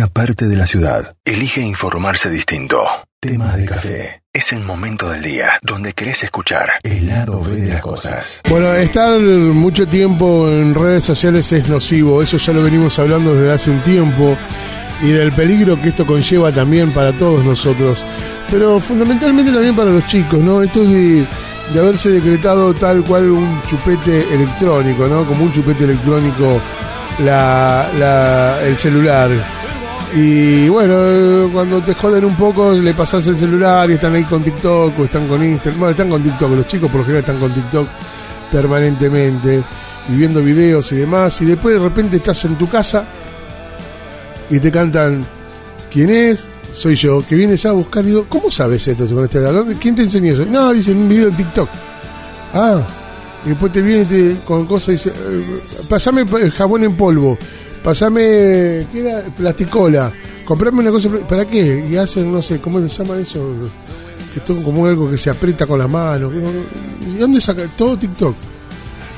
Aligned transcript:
una 0.00 0.08
parte 0.08 0.48
de 0.48 0.56
la 0.56 0.66
ciudad 0.66 1.14
elige 1.26 1.60
informarse 1.60 2.30
distinto. 2.30 2.82
Tema 3.20 3.54
de 3.54 3.66
café. 3.66 4.22
Es 4.32 4.50
el 4.54 4.60
momento 4.60 5.10
del 5.10 5.20
día 5.22 5.58
donde 5.60 5.92
querés 5.92 6.22
escuchar 6.22 6.70
el 6.82 7.06
lado 7.06 7.42
B 7.42 7.56
de 7.56 7.68
las 7.74 7.82
cosas. 7.82 8.40
Bueno, 8.48 8.72
estar 8.72 9.20
mucho 9.20 9.86
tiempo 9.86 10.48
en 10.48 10.74
redes 10.74 11.04
sociales 11.04 11.52
es 11.52 11.68
nocivo, 11.68 12.22
eso 12.22 12.38
ya 12.38 12.54
lo 12.54 12.62
venimos 12.62 12.98
hablando 12.98 13.34
desde 13.34 13.52
hace 13.52 13.70
un 13.70 13.82
tiempo 13.82 14.38
y 15.02 15.10
del 15.10 15.32
peligro 15.32 15.78
que 15.78 15.90
esto 15.90 16.06
conlleva 16.06 16.50
también 16.50 16.92
para 16.92 17.12
todos 17.12 17.44
nosotros, 17.44 18.02
pero 18.50 18.80
fundamentalmente 18.80 19.52
también 19.52 19.76
para 19.76 19.90
los 19.90 20.06
chicos, 20.06 20.40
¿no? 20.40 20.62
Esto 20.62 20.82
de, 20.82 21.26
de 21.74 21.78
haberse 21.78 22.08
decretado 22.08 22.72
tal 22.72 23.04
cual 23.04 23.30
un 23.32 23.60
chupete 23.68 24.24
electrónico, 24.32 25.06
¿no? 25.06 25.26
Como 25.26 25.44
un 25.44 25.52
chupete 25.52 25.84
electrónico 25.84 26.58
la, 27.18 27.90
la, 27.98 28.62
el 28.62 28.78
celular. 28.78 29.30
Y 30.14 30.68
bueno, 30.68 31.48
cuando 31.52 31.80
te 31.80 31.94
joden 31.94 32.24
un 32.24 32.34
poco, 32.34 32.72
le 32.72 32.94
pasas 32.94 33.26
el 33.28 33.38
celular 33.38 33.88
y 33.90 33.94
están 33.94 34.14
ahí 34.14 34.24
con 34.24 34.42
TikTok 34.42 34.98
o 34.98 35.04
están 35.04 35.28
con 35.28 35.42
Instagram. 35.42 35.78
Bueno, 35.78 35.90
están 35.92 36.10
con 36.10 36.22
TikTok, 36.22 36.50
los 36.50 36.66
chicos 36.66 36.90
por 36.90 37.00
lo 37.00 37.04
general 37.04 37.20
están 37.20 37.38
con 37.38 37.52
TikTok 37.52 37.88
permanentemente 38.50 39.62
y 40.08 40.16
viendo 40.16 40.42
videos 40.42 40.90
y 40.92 40.96
demás. 40.96 41.40
Y 41.42 41.44
después 41.44 41.74
de 41.74 41.80
repente 41.80 42.16
estás 42.16 42.44
en 42.44 42.56
tu 42.56 42.68
casa 42.68 43.04
y 44.50 44.58
te 44.58 44.72
cantan 44.72 45.24
¿Quién 45.90 46.10
es? 46.10 46.46
Soy 46.72 46.94
yo, 46.94 47.24
que 47.26 47.34
vienes 47.34 47.66
a 47.66 47.72
buscar. 47.72 48.04
Y 48.04 48.08
digo, 48.08 48.26
¿cómo 48.28 48.50
sabes 48.50 48.86
esto? 48.86 49.04
¿Quién 49.80 49.94
te 49.96 50.02
enseñó 50.02 50.32
eso? 50.32 50.46
No, 50.46 50.72
dice 50.72 50.92
en 50.92 50.98
un 50.98 51.08
video 51.08 51.28
en 51.28 51.36
TikTok. 51.36 51.68
Ah, 52.54 52.80
y 53.44 53.50
después 53.50 53.72
te 53.72 53.82
viene 53.82 54.04
te, 54.04 54.38
con 54.44 54.66
cosas 54.66 54.88
y 54.88 54.92
dice, 54.92 55.10
eh, 55.10 55.60
pasame 55.88 56.24
el 56.40 56.50
jabón 56.52 56.84
en 56.84 56.94
polvo, 56.96 57.38
pasame, 57.82 58.86
¿qué 58.92 59.00
era? 59.00 59.22
Plasticola, 59.36 60.12
comprame 60.44 60.80
una 60.80 60.90
cosa, 60.90 61.08
¿para 61.28 61.44
qué? 61.44 61.86
Y 61.90 61.96
hacen, 61.96 62.32
no 62.32 62.42
sé, 62.42 62.58
¿cómo 62.58 62.80
se 62.80 62.88
llama 62.88 63.18
eso? 63.18 63.40
Que 64.32 64.52
es 64.52 64.60
como 64.62 64.86
algo 64.86 65.10
que 65.10 65.18
se 65.18 65.30
aprieta 65.30 65.66
con 65.66 65.78
la 65.78 65.88
mano. 65.88 66.30
¿Y 67.06 67.18
dónde 67.18 67.40
saca? 67.40 67.62
Todo 67.76 67.96
TikTok. 67.96 68.34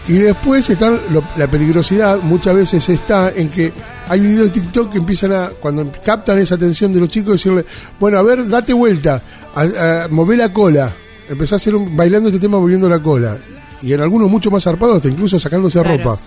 Y 0.09 0.15
después 0.15 0.69
está 0.69 0.99
la 1.37 1.47
peligrosidad, 1.47 2.19
muchas 2.23 2.57
veces 2.57 2.89
está 2.89 3.31
en 3.31 3.49
que 3.49 3.73
hay 4.09 4.19
videos 4.19 4.47
de 4.53 4.61
TikTok 4.61 4.91
que 4.91 4.99
empiezan 4.99 5.33
a, 5.33 5.51
cuando 5.61 5.93
captan 6.05 6.39
esa 6.39 6.57
atención 6.57 6.93
de 6.93 7.01
los 7.01 7.09
chicos, 7.09 7.35
decirle, 7.35 7.65
bueno, 8.01 8.19
a 8.19 8.23
ver, 8.23 8.49
date 8.49 8.73
vuelta, 8.73 9.23
a, 9.55 10.09
mover 10.11 10.39
la 10.39 10.53
cola. 10.53 10.93
Empezá 11.29 11.55
a 11.55 11.57
hacer 11.57 11.77
un, 11.77 11.97
bailando 11.97 12.29
este 12.29 12.41
tema 12.41 12.59
moviendo 12.59 12.89
la 12.89 12.99
cola 12.99 13.39
y 13.81 13.93
en 13.93 14.01
algunos 14.01 14.31
mucho 14.31 14.51
más 14.51 14.65
zarpados, 14.65 14.97
hasta 14.97 15.09
incluso 15.09 15.39
sacándose 15.39 15.83
ropa. 15.83 16.19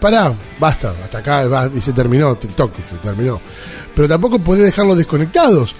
Pará, 0.00 0.32
basta, 0.58 0.94
hasta 1.02 1.18
acá 1.18 1.70
y 1.74 1.80
se 1.80 1.92
terminó, 1.92 2.36
TikTok, 2.36 2.72
se 2.88 2.96
terminó. 2.96 3.40
Pero 3.94 4.08
tampoco 4.08 4.38
podés 4.38 4.64
dejarlos 4.64 4.96
desconectados. 4.96 5.74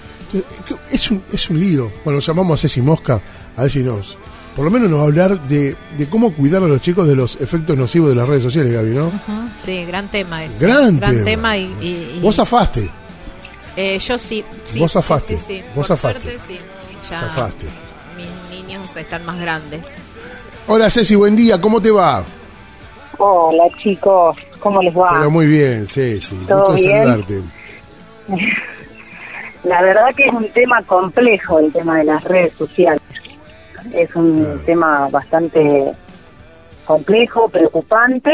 Es 0.91 1.11
un, 1.11 1.23
es 1.31 1.49
un 1.49 1.59
lío. 1.59 1.91
Bueno, 2.03 2.19
llamamos 2.19 2.59
a 2.59 2.61
Ceci 2.61 2.81
Mosca 2.81 3.21
a 3.55 3.61
ver 3.61 3.71
si 3.71 3.83
nos, 3.83 4.17
por 4.55 4.65
lo 4.65 4.71
menos 4.71 4.89
nos 4.89 4.99
va 4.99 5.03
a 5.03 5.07
hablar 5.07 5.39
de, 5.47 5.75
de, 5.97 6.05
cómo 6.07 6.33
cuidar 6.33 6.63
a 6.63 6.67
los 6.67 6.81
chicos 6.81 7.07
de 7.07 7.15
los 7.15 7.39
efectos 7.41 7.77
nocivos 7.77 8.09
de 8.09 8.15
las 8.15 8.27
redes 8.27 8.43
sociales, 8.43 8.73
Gaby, 8.73 8.91
¿no? 8.91 9.11
Sí, 9.63 9.85
gran 9.85 10.09
tema 10.09 10.43
ese. 10.43 10.59
Gran, 10.59 10.99
tema. 10.99 11.57
y, 11.57 12.19
Vos 12.21 12.35
zafaste. 12.35 12.89
Eh, 13.77 13.99
yo 13.99 14.17
sí, 14.17 14.43
sí. 14.63 14.79
Vos 14.79 14.93
zafaste. 14.93 15.37
Sí, 15.37 15.43
sí, 15.45 15.63
Vos 15.75 15.87
zafaste. 15.87 16.21
Suerte, 16.21 16.39
sí. 16.47 16.59
Ya 17.09 17.19
zafaste. 17.19 17.67
Mis 18.17 18.57
niños 18.57 18.95
están 18.95 19.25
más 19.25 19.39
grandes. 19.39 19.85
Hola 20.67 20.89
Ceci, 20.89 21.15
buen 21.15 21.35
día, 21.35 21.59
¿cómo 21.61 21.81
te 21.81 21.91
va? 21.91 22.23
Hola 23.17 23.63
chicos, 23.81 24.35
¿cómo 24.59 24.81
les 24.81 24.95
va? 24.95 25.09
Pero 25.17 25.31
muy 25.31 25.45
bien, 25.47 25.85
Ceci, 25.87 26.35
¿Todo 26.47 26.71
gusto 26.71 26.73
bien? 26.75 26.97
saludarte. 27.03 27.41
La 29.63 29.81
verdad 29.81 30.13
que 30.15 30.25
es 30.25 30.33
un 30.33 30.47
tema 30.49 30.81
complejo 30.83 31.59
el 31.59 31.71
tema 31.73 31.97
de 31.97 32.03
las 32.05 32.23
redes 32.23 32.53
sociales. 32.53 33.01
Es 33.93 34.15
un 34.15 34.43
Claro. 34.43 34.59
tema 34.65 35.07
bastante 35.09 35.91
complejo, 36.85 37.49
preocupante 37.49 38.31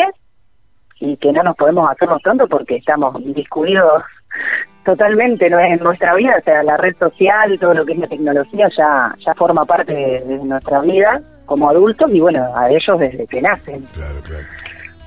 y 1.00 1.16
que 1.18 1.32
no 1.32 1.42
nos 1.44 1.56
podemos 1.56 1.90
hacernos 1.90 2.22
tanto 2.22 2.48
porque 2.48 2.76
estamos 2.78 3.16
discurridos 3.34 4.04
totalmente 4.86 5.50
¿no? 5.50 5.60
en 5.60 5.80
nuestra 5.80 6.16
vida, 6.16 6.36
o 6.40 6.44
sea, 6.44 6.64
la 6.64 6.76
red 6.78 6.96
social, 6.98 7.58
todo 7.60 7.74
lo 7.76 7.86
que 7.86 7.94
es 7.94 8.00
la 8.00 8.08
tecnología 8.08 8.68
ya, 8.78 9.16
ya 9.26 9.34
forma 9.36 9.64
parte 9.66 9.94
de, 9.94 10.20
de 10.22 10.38
nuestra 10.44 10.82
vida 10.82 11.22
como 11.46 11.70
adultos 11.70 12.10
y 12.14 12.20
bueno, 12.20 12.46
a 12.56 12.70
ellos 12.70 13.00
desde 13.00 13.26
que 13.28 13.42
nacen. 13.42 13.82
Claro, 13.94 14.20
claro. 14.22 14.46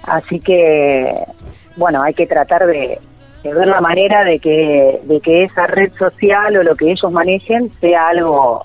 Así 0.06 0.40
que, 0.40 1.12
bueno, 1.76 2.02
hay 2.02 2.14
que 2.14 2.26
tratar 2.26 2.66
de, 2.66 2.98
de 3.42 3.54
ver 3.54 3.66
la 3.66 3.80
manera 3.80 4.24
de 4.24 4.38
que, 4.38 5.00
de 5.04 5.20
que 5.20 5.44
esa 5.44 5.66
red 5.66 5.92
social 5.98 6.56
o 6.56 6.62
lo 6.62 6.74
que 6.74 6.90
ellos 6.92 7.10
manejen 7.12 7.70
sea 7.80 8.08
algo 8.08 8.62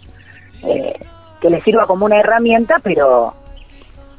eh, 0.63 0.93
que 1.41 1.49
les 1.49 1.63
sirva 1.63 1.87
como 1.87 2.05
una 2.05 2.19
herramienta, 2.19 2.75
pero 2.83 3.33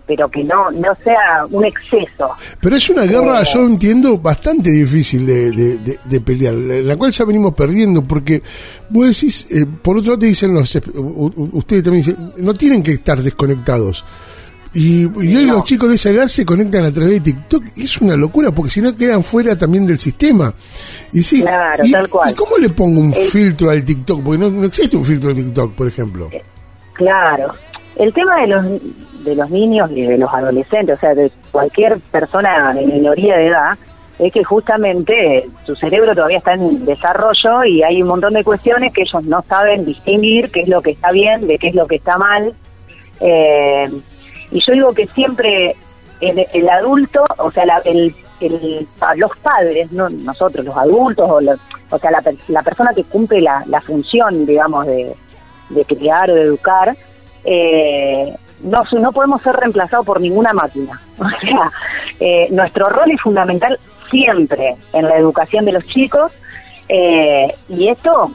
pero 0.07 0.29
que 0.29 0.43
no 0.43 0.73
no 0.73 0.93
sea 1.05 1.47
un 1.53 1.65
exceso. 1.65 2.31
Pero 2.61 2.75
es 2.75 2.91
una 2.91 3.05
guerra, 3.05 3.43
Eh. 3.43 3.45
yo 3.55 3.61
entiendo, 3.65 4.19
bastante 4.19 4.69
difícil 4.71 5.25
de, 5.25 5.53
de- 5.53 5.79
de- 5.79 5.99
de 6.05 6.21
pelear, 6.21 6.53
la 6.55 6.97
cual 6.97 7.13
ya 7.13 7.25
venimos 7.25 7.55
perdiendo, 7.55 8.03
porque 8.03 8.43
vos 8.89 9.07
decís, 9.07 9.47
eh, 9.53 9.65
por 9.81 9.99
otro 9.99 10.09
lado 10.11 10.19
te 10.19 10.27
dicen 10.27 10.53
los, 10.53 10.75
ustedes 11.53 11.85
también 11.85 12.05
dicen, 12.05 12.33
no 12.39 12.53
tienen 12.55 12.83
que 12.83 12.93
estar 12.95 13.19
desconectados. 13.19 14.05
Y, 14.73 15.03
y 15.03 15.37
hoy 15.37 15.47
No. 15.47 15.55
los 15.55 15.65
chicos 15.65 15.89
de 15.89 15.97
esa 15.97 16.11
edad 16.11 16.27
se 16.29 16.45
conectan 16.47 16.85
a 16.85 16.93
través 16.93 17.11
de 17.15 17.21
TikTok, 17.21 17.65
es 17.77 18.01
una 18.01 18.15
locura, 18.17 18.53
porque 18.53 18.71
si 18.71 18.81
no 18.81 18.95
quedan 18.95 19.25
fuera 19.25 19.59
también 19.59 19.85
del 19.87 19.99
sistema. 19.99 20.55
Y 21.13 21.23
sí, 21.23 21.43
Claro, 21.43 21.85
y, 21.85 21.91
tal 21.91 22.09
cual. 22.09 22.31
¿y 22.31 22.35
cómo 22.35 22.57
le 22.59 22.69
pongo 22.71 23.01
un 23.01 23.09
El- 23.13 23.29
filtro 23.29 23.71
al 23.71 23.85
TikTok? 23.85 24.23
Porque 24.23 24.39
no, 24.39 24.51
no 24.51 24.65
existe 24.67 24.97
un 24.97 25.05
filtro 25.05 25.31
al 25.31 25.37
TikTok, 25.37 25.75
por 25.75 25.89
ejemplo. 25.89 26.31
Claro. 26.95 27.53
El 27.97 28.13
tema 28.13 28.41
de 28.43 28.47
los 28.47 28.65
de 29.25 29.35
los 29.37 29.51
niños 29.51 29.91
y 29.95 30.01
de 30.03 30.17
los 30.17 30.33
adolescentes, 30.33 30.97
o 30.97 31.01
sea, 31.01 31.15
de 31.15 31.31
cualquier 31.51 31.99
persona 32.11 32.73
de 32.73 32.87
minoría 32.87 33.37
de 33.37 33.49
edad, 33.49 33.77
es 34.19 34.33
que 34.33 34.43
justamente 34.43 35.47
su 35.67 35.75
cerebro 35.77 36.15
todavía 36.15 36.39
está 36.39 36.55
en 36.55 36.87
desarrollo 36.87 37.65
y 37.67 37.83
hay 37.83 38.01
un 38.01 38.09
montón 38.09 38.33
de 38.33 38.43
cuestiones 38.45 38.93
que 38.95 39.03
ellos 39.03 39.23
no 39.25 39.45
saben 39.47 39.85
distinguir 39.85 40.51
qué 40.51 40.61
es 40.63 40.69
lo 40.69 40.81
que 40.81 40.93
está 40.93 41.11
bien, 41.11 41.47
de 41.47 41.59
qué 41.59 41.69
es 41.69 41.75
lo 41.75 41.87
que 41.87 41.97
está 41.97 42.17
mal. 42.17 42.55
Eh, 43.21 43.91
y 44.51 44.61
yo 44.67 44.73
digo 44.73 44.93
que 44.93 45.07
siempre 45.09 45.77
el, 46.21 46.47
el 46.53 46.69
adulto, 46.69 47.25
o 47.39 47.51
sea, 47.51 47.65
la- 47.67 47.83
el, 47.85 48.15
el- 48.41 48.87
los 49.17 49.31
padres, 49.39 49.93
no 49.93 50.09
nosotros, 50.11 50.65
los 50.65 50.77
adultos, 50.77 51.31
o, 51.31 51.41
los- 51.41 51.61
o 51.91 51.99
sea, 51.99 52.11
la, 52.11 52.23
la 52.49 52.63
persona 52.63 52.93
que 52.95 53.05
cumple 53.05 53.41
la, 53.41 53.63
la 53.67 53.81
función, 53.81 54.47
digamos, 54.47 54.87
de, 54.87 55.15
de 55.71 55.85
criar 55.85 56.31
o 56.31 56.35
de 56.35 56.43
educar, 56.43 56.97
eh, 57.45 58.35
no, 58.63 58.83
no 59.01 59.13
podemos 59.13 59.41
ser 59.43 59.55
reemplazados 59.57 60.05
por 60.07 60.21
ninguna 60.21 60.53
máquina. 60.53 61.01
O 61.21 61.29
sea, 61.41 61.71
eh, 62.19 62.49
nuestro 62.51 62.87
rol 62.87 63.11
es 63.11 63.21
fundamental 63.21 63.79
siempre 64.11 64.77
en 64.93 65.05
la 65.07 65.17
educación 65.19 65.65
de 65.65 65.73
los 65.73 65.87
chicos 65.87 66.33
eh, 66.89 67.55
y 67.69 67.89
esto 67.89 68.31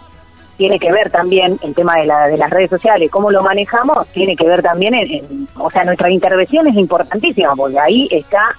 tiene 0.58 0.80
que 0.80 0.92
ver 0.92 1.12
también 1.12 1.58
el 1.62 1.76
tema 1.76 1.94
de, 1.96 2.06
la, 2.06 2.28
de 2.28 2.38
las 2.38 2.50
redes 2.50 2.70
sociales, 2.70 3.12
cómo 3.12 3.30
lo 3.32 3.44
manejamos, 3.44 4.08
tiene 4.08 4.36
que 4.36 4.48
ver 4.48 4.62
también 4.62 4.94
en, 4.96 5.12
en- 5.12 5.48
o 5.58 5.70
sea, 5.70 5.84
nuestra 5.84 6.10
intervención 6.10 6.68
es 6.68 6.76
importantísima 6.76 7.54
porque 7.56 7.80
ahí 7.80 8.08
está 8.12 8.56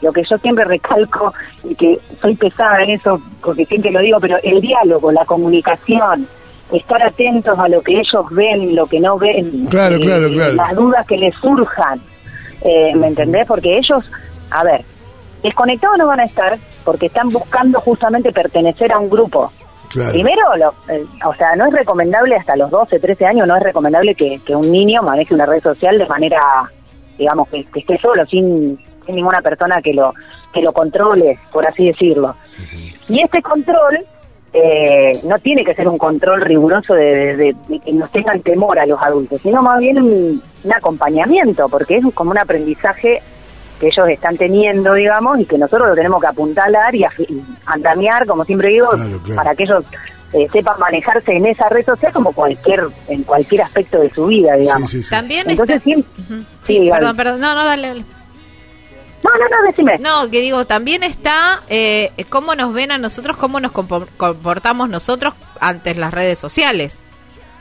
lo 0.00 0.12
que 0.12 0.22
yo 0.28 0.38
siempre 0.38 0.64
recalco 0.64 1.34
y 1.64 1.74
que 1.74 1.98
soy 2.20 2.34
pesada 2.36 2.82
en 2.84 2.90
eso 2.90 3.20
porque 3.42 3.64
siempre 3.66 3.90
lo 3.90 4.00
digo, 4.00 4.18
pero 4.20 4.36
el 4.42 4.60
diálogo, 4.60 5.10
la 5.12 5.24
comunicación, 5.24 6.26
estar 6.72 7.02
atentos 7.02 7.58
a 7.58 7.68
lo 7.68 7.80
que 7.82 7.92
ellos 7.98 8.26
ven, 8.30 8.74
lo 8.76 8.86
que 8.86 9.00
no 9.00 9.18
ven, 9.18 9.66
Claro, 9.66 9.96
eh, 9.96 10.00
claro, 10.00 10.30
claro. 10.30 10.54
las 10.54 10.76
dudas 10.76 11.06
que 11.06 11.16
les 11.16 11.34
surjan, 11.36 12.00
eh, 12.62 12.92
¿me 12.94 13.08
entendés? 13.08 13.46
Porque 13.46 13.76
ellos, 13.76 14.10
a 14.50 14.62
ver, 14.64 14.82
desconectados 15.42 15.98
no 15.98 16.06
van 16.06 16.20
a 16.20 16.24
estar 16.24 16.56
porque 16.84 17.06
están 17.06 17.28
buscando 17.30 17.80
justamente 17.80 18.32
pertenecer 18.32 18.92
a 18.92 18.98
un 18.98 19.10
grupo. 19.10 19.50
Claro. 19.90 20.12
Primero, 20.12 20.42
lo- 20.56 20.74
eh, 20.92 21.04
o 21.26 21.34
sea, 21.34 21.56
no 21.56 21.66
es 21.66 21.72
recomendable 21.72 22.36
hasta 22.36 22.56
los 22.56 22.70
12, 22.70 22.98
13 23.00 23.26
años, 23.26 23.46
no 23.48 23.56
es 23.56 23.62
recomendable 23.62 24.14
que, 24.14 24.38
que 24.46 24.54
un 24.54 24.70
niño 24.70 25.02
maneje 25.02 25.34
una 25.34 25.46
red 25.46 25.62
social 25.62 25.96
de 25.98 26.06
manera, 26.06 26.40
digamos, 27.16 27.48
que, 27.48 27.64
que 27.64 27.80
esté 27.80 27.98
solo, 27.98 28.24
sin, 28.26 28.78
sin 29.06 29.14
ninguna 29.14 29.40
persona 29.40 29.80
que 29.82 29.94
lo, 29.94 30.12
que 30.52 30.60
lo 30.62 30.72
controle, 30.72 31.38
por 31.52 31.66
así 31.66 31.86
decirlo. 31.86 32.34
Y 33.08 33.22
este 33.22 33.40
control 33.42 33.98
eh, 34.52 35.12
no 35.24 35.38
tiene 35.38 35.64
que 35.64 35.74
ser 35.74 35.88
un 35.88 35.98
control 35.98 36.40
riguroso 36.42 36.94
de, 36.94 37.04
de- 37.04 37.36
de- 37.36 37.56
de 37.68 37.80
que 37.80 37.92
nos 37.92 38.10
tengan 38.10 38.40
temor 38.42 38.78
a 38.78 38.86
los 38.86 39.00
adultos, 39.00 39.40
sino 39.42 39.62
más 39.62 39.78
bien 39.78 39.98
un, 40.02 40.42
un 40.64 40.72
acompañamiento, 40.72 41.68
porque 41.68 41.96
es 41.96 42.04
como 42.14 42.30
un 42.32 42.38
aprendizaje 42.38 43.20
que 43.78 43.86
ellos 43.88 44.08
están 44.08 44.36
teniendo, 44.36 44.94
digamos, 44.94 45.38
y 45.40 45.44
que 45.44 45.56
nosotros 45.58 45.88
lo 45.88 45.94
tenemos 45.94 46.20
que 46.20 46.26
apuntalar 46.28 46.94
y, 46.94 47.04
y 47.28 47.42
andamiar, 47.66 48.26
como 48.26 48.44
siempre 48.44 48.68
digo, 48.70 48.88
Claro, 48.90 49.18
claro. 49.24 49.36
para 49.36 49.54
que 49.54 49.62
ellos 49.64 49.84
eh, 50.32 50.46
sepan 50.52 50.78
manejarse 50.78 51.32
en 51.32 51.46
esa 51.46 51.68
red 51.68 51.84
social 51.86 52.12
como 52.12 52.32
cualquier 52.32 52.86
en 53.08 53.22
cualquier 53.22 53.62
aspecto 53.62 53.98
de 54.00 54.10
su 54.10 54.26
vida, 54.26 54.54
digamos. 54.56 54.90
Sí, 54.90 54.98
sí, 54.98 55.02
sí. 55.04 55.10
También 55.10 55.48
Entonces, 55.48 55.80
está... 55.86 56.02
sí, 56.64 56.88
perdón, 56.90 57.16
perdón. 57.16 57.40
No, 57.40 57.54
no, 57.54 57.64
dale. 57.64 57.88
dale. 57.88 58.04
No, 59.24 59.30
no, 59.32 59.48
no, 59.48 59.66
decime. 59.66 59.98
No, 59.98 60.30
que 60.30 60.40
digo, 60.40 60.64
también 60.66 61.02
está 61.02 61.62
eh, 61.68 62.12
cómo 62.28 62.54
nos 62.54 62.72
ven 62.72 62.92
a 62.92 62.98
nosotros, 62.98 63.36
cómo 63.36 63.58
nos 63.58 63.72
compo- 63.72 64.06
comportamos 64.16 64.88
nosotros 64.88 65.34
ante 65.60 65.94
las 65.94 66.14
redes 66.14 66.38
sociales. 66.38 67.02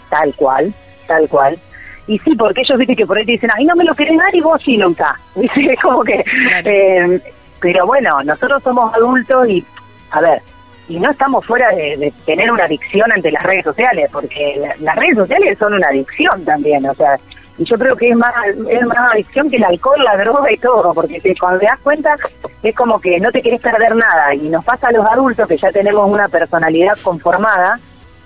Tal 0.10 0.34
cual, 0.36 0.74
tal 1.08 1.28
cual. 1.28 1.60
Y 2.08 2.18
sí, 2.20 2.36
porque 2.36 2.62
ellos 2.62 2.78
viste 2.80 2.96
que 2.96 3.06
por 3.06 3.18
ahí 3.18 3.26
te 3.26 3.34
dicen, 3.34 3.50
ay, 3.56 3.66
no 3.66 3.76
me 3.76 3.84
lo 3.84 3.94
querés 3.94 4.18
dar 4.18 4.34
y 4.34 4.42
vos 4.42 4.62
sí 4.64 4.78
nunca. 4.78 5.16
Dice, 5.36 5.76
como 5.82 6.04
que... 6.04 6.24
Claro. 6.24 6.70
eh, 6.70 7.22
pero 7.60 7.86
bueno, 7.88 8.22
nosotros 8.24 8.62
somos 8.64 8.94
adultos 8.94 9.50
y, 9.50 9.66
a 10.12 10.22
ver, 10.22 10.42
y 10.88 11.00
no 11.00 11.10
estamos 11.12 11.46
fuera 11.46 11.70
de, 11.76 11.98
de 11.98 12.14
tener 12.26 12.50
una 12.52 12.66
adicción 12.66 13.12
ante 13.12 13.32
las 13.32 13.44
redes 13.44 13.66
sociales, 13.66 14.10
porque 14.14 14.56
la- 14.60 14.76
las 14.80 14.96
redes 14.96 15.16
sociales 15.18 15.58
son 15.58 15.74
una 15.74 15.88
adicción 15.88 16.46
también, 16.46 16.86
o 16.88 16.94
sea, 16.94 17.18
y 17.58 17.66
yo 17.66 17.76
creo 17.76 17.96
que 17.96 18.10
es 18.10 18.16
más 18.16 18.32
es 18.70 18.86
más 18.86 19.12
adicción 19.12 19.50
que 19.50 19.58
el 19.58 19.64
alcohol, 19.64 20.02
la 20.04 20.16
droga 20.18 20.52
y 20.54 20.58
todo, 20.58 20.94
porque 20.94 21.20
te- 21.20 21.36
cuando 21.36 21.60
te 21.60 21.66
das 21.66 21.80
cuenta 21.80 22.16
es 22.62 22.76
como 22.76 23.02
que 23.02 23.20
no 23.20 23.32
te 23.32 23.42
querés 23.42 23.60
perder 23.60 23.96
nada, 23.96 24.34
y 24.36 24.48
nos 24.50 24.64
pasa 24.64 24.90
a 24.90 24.92
los 24.92 25.06
adultos 25.08 25.48
que 25.50 25.58
ya 25.58 25.72
tenemos 25.72 26.08
una 26.10 26.28
personalidad 26.30 26.94
conformada, 27.02 27.80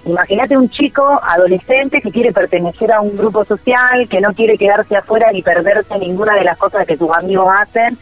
Imagínate 0.05 0.57
un 0.57 0.69
chico 0.69 1.19
adolescente 1.21 2.01
que 2.01 2.11
quiere 2.11 2.31
pertenecer 2.31 2.91
a 2.91 3.01
un 3.01 3.15
grupo 3.15 3.45
social, 3.45 4.07
que 4.09 4.19
no 4.19 4.33
quiere 4.33 4.57
quedarse 4.57 4.95
afuera 4.95 5.31
ni 5.31 5.43
perderse 5.43 5.97
ninguna 5.99 6.35
de 6.35 6.43
las 6.43 6.57
cosas 6.57 6.87
que 6.87 6.97
sus 6.97 7.11
amigos 7.11 7.47
hacen. 7.59 7.97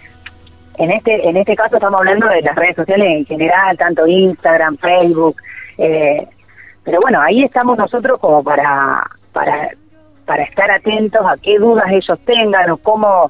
En 0.78 0.92
este 0.92 1.28
en 1.28 1.36
este 1.36 1.56
caso 1.56 1.76
estamos 1.76 2.00
hablando 2.00 2.28
de 2.28 2.42
las 2.42 2.56
redes 2.56 2.78
sociales 2.78 3.18
en 3.18 3.26
general, 3.26 3.78
tanto 3.78 4.08
Instagram, 4.08 4.78
Facebook. 4.78 5.36
eh, 5.78 6.26
pero 6.86 7.02
bueno, 7.02 7.22
ahí 7.22 7.44
estamos 7.44 7.78
nosotros 7.78 8.18
como 8.20 8.44
para 8.44 9.04
para 9.34 9.70
para 10.26 10.44
estar 10.44 10.72
atentos 10.72 11.22
a 11.26 11.36
qué 11.38 11.60
dudas 11.60 11.86
ellos 11.90 12.18
tengan 12.26 12.70
o 12.72 12.78
cómo 12.78 13.30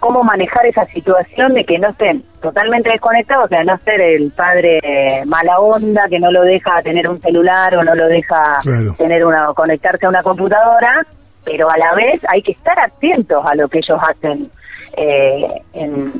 cómo 0.00 0.24
manejar 0.24 0.66
esa 0.66 0.84
situación 0.86 1.54
de 1.54 1.64
que 1.64 1.78
no 1.78 1.90
estén 1.90 2.22
totalmente 2.42 2.90
desconectados, 2.90 3.44
o 3.44 3.48
sea, 3.48 3.62
no 3.62 3.78
ser 3.84 4.00
el 4.00 4.32
padre 4.32 4.80
mala 5.26 5.60
onda 5.60 6.08
que 6.08 6.18
no 6.18 6.32
lo 6.32 6.42
deja 6.42 6.82
tener 6.82 7.06
un 7.08 7.20
celular 7.20 7.76
o 7.76 7.84
no 7.84 7.94
lo 7.94 8.08
deja 8.08 8.58
Claro. 8.62 8.94
tener 8.98 9.24
una 9.24 9.46
conectarse 9.54 10.06
a 10.06 10.08
una 10.08 10.22
computadora, 10.22 11.06
pero 11.44 11.70
a 11.70 11.76
la 11.78 11.94
vez 11.94 12.20
hay 12.32 12.42
que 12.42 12.52
estar 12.52 12.78
atentos 12.80 13.44
a 13.46 13.54
lo 13.54 13.68
que 13.68 13.78
ellos 13.78 13.98
hacen 14.08 14.50
eh, 14.96 15.62
en, 15.74 16.12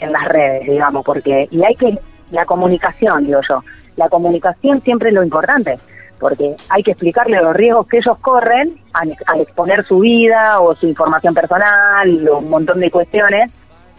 en 0.00 0.12
las 0.12 0.24
redes, 0.28 0.66
digamos, 0.66 1.04
porque 1.04 1.46
y 1.50 1.62
hay 1.62 1.74
que 1.76 1.96
la 2.30 2.44
comunicación, 2.44 3.24
digo 3.26 3.40
yo, 3.48 3.62
la 3.96 4.08
comunicación 4.08 4.80
siempre 4.82 5.10
es 5.10 5.14
lo 5.14 5.22
importante, 5.22 5.78
porque 6.18 6.56
hay 6.68 6.82
que 6.82 6.92
explicarle 6.92 7.40
los 7.42 7.54
riesgos 7.54 7.86
que 7.86 7.98
ellos 7.98 8.18
corren 8.20 8.78
al, 8.92 9.16
al 9.26 9.40
exponer 9.40 9.86
su 9.86 10.00
vida 10.00 10.60
o 10.60 10.74
su 10.74 10.86
información 10.86 11.34
personal, 11.34 12.28
o 12.28 12.38
un 12.38 12.50
montón 12.50 12.80
de 12.80 12.90
cuestiones, 12.90 13.52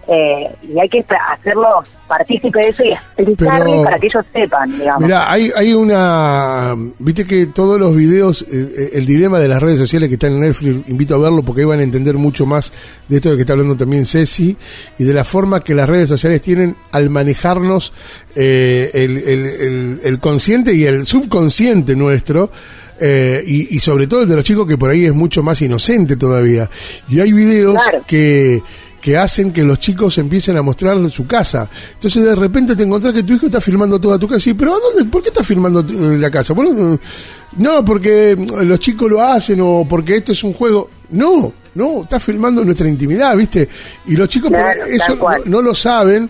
eh, 0.07 0.47
y 0.63 0.79
hay 0.79 0.87
que 0.89 1.05
hacerlo 1.33 1.83
partícipe 2.07 2.59
de 2.63 2.69
eso 2.69 2.83
y 2.85 2.91
explicarles 3.17 3.67
Pero- 3.67 3.83
para 3.83 3.99
que 3.99 4.07
ellos 4.07 4.25
sepan, 4.31 4.71
digamos. 4.77 5.01
Mira, 5.01 5.29
hay, 5.31 5.51
hay 5.55 5.73
una. 5.73 6.75
Viste 6.99 7.25
que 7.25 7.47
todos 7.47 7.79
los 7.79 7.95
videos, 7.95 8.43
eh, 8.43 8.45
eh, 8.77 8.89
el 8.93 9.05
dilema 9.05 9.39
de 9.39 9.47
las 9.49 9.61
redes 9.61 9.77
sociales 9.77 10.07
que 10.07 10.15
están 10.15 10.31
en 10.33 10.39
Netflix, 10.41 10.87
invito 10.89 11.15
a 11.15 11.17
verlo 11.17 11.43
porque 11.43 11.61
ahí 11.61 11.67
van 11.67 11.79
a 11.79 11.83
entender 11.83 12.15
mucho 12.15 12.45
más 12.45 12.71
de 13.09 13.17
esto 13.17 13.29
de 13.31 13.35
que 13.35 13.41
está 13.41 13.53
hablando 13.53 13.75
también 13.75 14.05
Ceci 14.05 14.55
y 14.97 15.03
de 15.03 15.13
la 15.13 15.23
forma 15.25 15.59
que 15.61 15.75
las 15.75 15.89
redes 15.89 16.07
sociales 16.09 16.41
tienen 16.41 16.75
al 16.91 17.09
manejarnos 17.09 17.91
eh, 18.35 18.89
el, 18.93 19.17
el- 19.17 19.45
el- 19.45 19.99
el 20.03 20.19
consciente 20.19 20.73
y 20.73 20.83
el 20.85 21.05
subconsciente 21.05 21.95
nuestro. 21.95 22.49
eh, 22.99 23.43
y, 23.45 23.75
y 23.75 23.79
sobre 23.79 24.07
todo 24.07 24.23
el 24.23 24.29
de 24.29 24.35
los 24.37 24.43
chicos 24.43 24.65
que 24.65 24.75
por 24.75 24.89
ahí 24.89 25.05
es 25.05 25.13
mucho 25.13 25.43
más 25.43 25.61
inocente 25.61 26.15
todavía. 26.15 26.67
Y 27.07 27.19
hay 27.19 27.31
videos 27.31 27.75
Claro. 27.75 28.01
que, 28.07 28.63
que 29.07 29.17
hacen 29.17 29.53
que 29.53 29.63
los 29.63 29.79
chicos 29.79 30.17
empiecen 30.17 30.57
a 30.57 30.61
mostrar 30.61 30.97
su 31.09 31.25
casa. 31.25 31.69
Entonces 31.93 32.25
de 32.25 32.35
repente 32.35 32.75
te 32.75 32.83
encontrás 32.83 33.13
que 33.13 33.23
tu 33.23 33.35
hijo 33.35 33.45
está 33.45 33.61
filmando 33.61 33.97
toda 34.01 34.19
tu 34.19 34.27
casa. 34.27 34.49
Y, 34.49 34.53
pero 34.53 34.75
¿a 34.75 34.79
dónde? 34.81 35.09
¿Por 35.09 35.21
qué 35.21 35.29
estás 35.29 35.47
filmando 35.47 35.79
eh, 35.79 36.17
la 36.17 36.29
casa? 36.29 36.51
Bueno, 36.53 36.99
no, 37.55 37.85
porque 37.85 38.35
mm, 38.35 38.63
los 38.65 38.77
chicos 38.81 39.09
lo 39.09 39.21
hacen 39.21 39.61
o 39.61 39.85
porque 39.87 40.17
esto 40.17 40.33
es 40.33 40.43
un 40.43 40.51
juego. 40.51 40.89
No, 41.11 41.53
no, 41.75 42.01
estás 42.01 42.21
filmando 42.21 42.65
nuestra 42.65 42.89
intimidad, 42.89 43.33
¿viste? 43.37 43.69
Y 44.07 44.17
los 44.17 44.27
chicos 44.27 44.49
Claro, 44.49 44.83
eso 44.83 45.15
no, 45.15 45.27
no 45.45 45.61
lo 45.61 45.73
saben. 45.73 46.29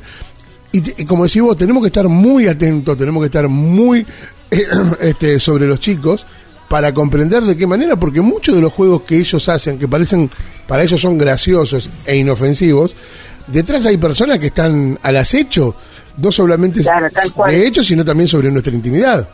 Y, 0.72 0.82
te- 0.82 1.02
y 1.02 1.06
como 1.06 1.24
decís 1.24 1.42
vos, 1.42 1.58
tenemos 1.58 1.82
que 1.82 1.88
estar 1.88 2.08
muy 2.08 2.48
atentos, 2.48 2.96
tenemos 2.96 3.22
que 3.24 3.26
estar 3.26 3.48
muy 3.48 4.06
eh, 4.52 4.68
este, 5.02 5.40
sobre 5.40 5.66
los 5.66 5.80
chicos 5.80 6.28
para 6.68 6.94
comprender 6.94 7.44
de 7.44 7.56
qué 7.56 7.66
manera, 7.66 7.96
porque 7.96 8.22
muchos 8.22 8.56
de 8.56 8.62
los 8.62 8.74
juegos 8.74 9.02
que 9.04 9.18
ellos 9.18 9.48
hacen, 9.50 9.78
que 9.78 9.88
parecen, 9.88 10.30
para 10.68 10.84
ellos 10.84 11.00
son 11.00 11.18
graciosos 11.18 11.90
e 12.06 12.18
inofensivos, 12.18 12.96
detrás 13.48 13.86
hay 13.86 13.98
personas 13.98 14.40
que 14.40 14.48
están 14.48 15.00
al 15.02 15.18
acecho, 15.18 15.76
no 16.18 16.32
solamente 16.32 16.82
Claro, 16.82 17.08
de 17.48 17.68
hecho, 17.68 17.84
sino 17.84 18.04
también 18.04 18.28
sobre 18.28 18.52
nuestra 18.52 18.74
intimidad. 18.74 19.30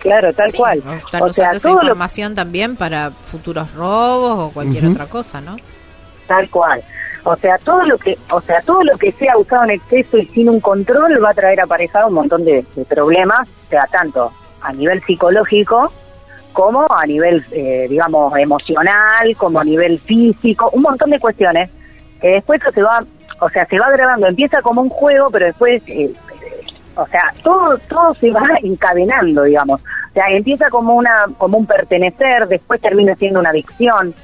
Claro, 0.00 0.32
tal 0.32 0.50
Sí, 0.52 0.56
cual. 0.56 0.82
o 0.86 0.92
Están 1.06 1.22
O 1.22 1.32
sea, 1.32 1.50
esa 1.50 1.68
todo 1.68 1.78
lo 1.78 1.82
información 1.82 2.34
también 2.34 2.76
para 2.76 3.10
futuros 3.10 3.72
robos 3.74 4.38
o 4.38 4.50
cualquier 4.52 4.86
otra 4.86 5.06
cosa, 5.06 5.40
¿no? 5.40 5.56
Tal 6.26 6.48
cual. 6.50 6.82
O 7.24 7.36
sea, 7.36 7.58
todo 7.58 7.84
lo 7.84 7.98
que, 7.98 8.16
o 8.30 8.40
sea, 8.40 8.60
todo 8.62 8.82
lo 8.84 8.96
que 8.96 9.10
sea 9.12 9.36
usado 9.36 9.64
en 9.64 9.70
exceso 9.70 10.18
y 10.18 10.26
sin 10.26 10.48
un 10.48 10.60
control 10.60 11.22
va 11.22 11.30
a 11.30 11.34
traer 11.34 11.60
aparejado 11.60 12.08
un 12.08 12.14
montón 12.14 12.44
de, 12.44 12.64
de 12.76 12.84
problemas, 12.84 13.48
o 13.48 13.70
sea, 13.70 13.88
tanto 13.90 14.32
a 14.60 14.72
nivel 14.72 15.02
psicológico 15.04 15.92
como 16.52 16.86
a 16.90 17.06
nivel, 17.06 17.44
eh, 17.52 17.86
digamos, 17.88 18.36
emocional, 18.36 19.36
como 19.36 19.60
a 19.60 19.64
nivel 19.64 19.98
físico, 20.00 20.70
un 20.72 20.82
montón 20.82 21.10
de 21.10 21.20
cuestiones 21.20 21.70
que 22.20 22.28
después 22.28 22.60
se 22.74 22.82
va, 22.82 23.04
o 23.40 23.48
sea, 23.50 23.66
se 23.66 23.78
va 23.78 23.86
agravando. 23.86 24.26
Empieza 24.26 24.60
como 24.62 24.82
un 24.82 24.88
juego, 24.88 25.30
pero 25.30 25.46
después, 25.46 25.82
eh, 25.86 26.12
o 26.96 27.06
sea, 27.06 27.32
todo, 27.42 27.78
todo 27.88 28.14
se 28.14 28.30
va 28.30 28.42
encadenando, 28.62 29.44
digamos. 29.44 29.80
O 29.80 30.12
sea, 30.14 30.24
empieza 30.30 30.68
como 30.70 30.94
una, 30.94 31.26
como 31.36 31.58
un 31.58 31.66
pertenecer, 31.66 32.48
después 32.48 32.80
termina 32.80 33.14
siendo 33.16 33.40
una 33.40 33.50
adicción, 33.50 34.14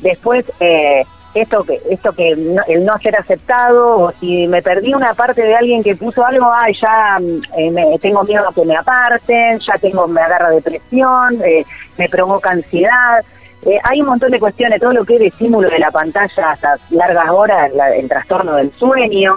después 0.00 0.50
eh, 0.60 1.04
esto 1.34 1.62
que 1.64 1.80
esto 1.90 2.12
que 2.12 2.34
no- 2.36 2.62
el 2.66 2.84
no 2.84 2.92
ser 2.98 3.16
aceptado 3.16 3.98
o 3.98 4.12
si 4.12 4.46
me 4.48 4.62
perdí 4.62 4.94
una 4.94 5.14
parte 5.14 5.42
de 5.44 5.54
alguien 5.54 5.82
que 5.82 5.94
puso 5.94 6.24
algo 6.24 6.50
ay 6.52 6.74
ya 6.80 7.18
mm, 7.20 7.42
eh, 7.56 7.70
me, 7.70 7.98
tengo 8.00 8.22
miedo 8.24 8.48
a 8.48 8.52
que 8.52 8.64
me 8.64 8.76
aparten 8.76 9.58
ya 9.60 9.78
tengo 9.80 10.08
me 10.08 10.20
agarra 10.20 10.50
depresión 10.50 11.40
eh, 11.44 11.64
me 11.98 12.08
provoca 12.08 12.50
ansiedad. 12.50 13.24
Eh, 13.66 13.78
hay 13.84 14.00
un 14.00 14.06
montón 14.08 14.30
de 14.30 14.40
cuestiones 14.40 14.80
todo 14.80 14.92
lo 14.92 15.04
que 15.04 15.16
es 15.16 15.22
estímulo 15.32 15.68
de 15.68 15.78
la 15.78 15.90
pantalla 15.90 16.50
hasta 16.50 16.76
largas 16.90 17.28
horas 17.30 17.70
la- 17.74 17.94
el 17.94 18.08
trastorno 18.08 18.54
del 18.56 18.72
sueño 18.72 19.34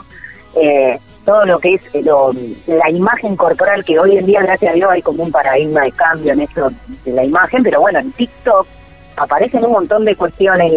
eh, 0.56 0.98
todo 1.26 1.46
lo 1.46 1.60
que 1.60 1.76
es 1.76 1.82
eh, 1.94 2.02
lo- 2.04 2.34
la 2.68 2.90
imagen 2.90 3.36
corporal 3.36 3.84
que 3.86 4.00
hoy 4.00 4.18
en 4.18 4.26
día 4.26 4.42
gracias 4.42 4.72
a 4.72 4.76
Dios 4.76 4.90
hay 4.92 5.02
como 5.02 5.24
un 5.24 5.32
paradigma 5.32 5.82
de 5.82 5.92
cambio 5.92 6.34
en 6.34 6.42
esto 6.42 6.70
de 7.06 7.12
la 7.12 7.24
imagen 7.24 7.62
pero 7.64 7.82
bueno 7.82 8.00
en 8.00 8.12
TikTok 8.14 8.66
aparecen 9.18 9.64
un 9.66 9.74
montón 9.74 10.06
de 10.06 10.16
cuestiones 10.16 10.72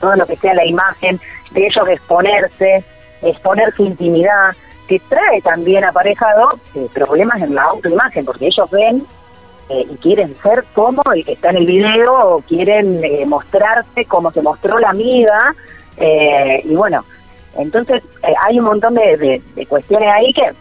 todo 0.00 0.16
lo 0.16 0.26
que 0.26 0.36
sea 0.36 0.54
la 0.54 0.64
imagen, 0.64 1.18
de 1.52 1.66
ellos 1.66 1.88
exponerse, 1.88 2.84
exponer 3.22 3.72
su 3.74 3.84
intimidad, 3.84 4.54
que 4.88 5.00
trae 5.00 5.40
también 5.42 5.84
aparejado 5.84 6.50
eh, 6.74 6.86
problemas 6.94 7.42
en 7.42 7.54
la 7.54 7.62
autoimagen, 7.64 8.24
porque 8.24 8.46
ellos 8.46 8.70
ven 8.70 9.04
eh, 9.68 9.84
y 9.90 9.96
quieren 9.96 10.36
ser 10.42 10.64
como 10.74 11.02
el 11.12 11.24
que 11.24 11.32
está 11.32 11.50
en 11.50 11.56
el 11.56 11.66
video, 11.66 12.14
o 12.36 12.40
quieren 12.42 13.00
eh, 13.04 13.24
mostrarse 13.26 14.04
como 14.04 14.30
se 14.30 14.42
mostró 14.42 14.78
la 14.78 14.90
amiga, 14.90 15.54
y 15.98 16.74
bueno, 16.76 17.04
entonces 17.58 18.02
hay 18.42 18.58
un 18.58 18.66
montón 18.66 18.94
de, 18.94 19.16
de- 19.16 19.42
de 19.54 19.66
cuestiones 19.66 20.10
ahí 20.12 20.32
que 20.32 20.52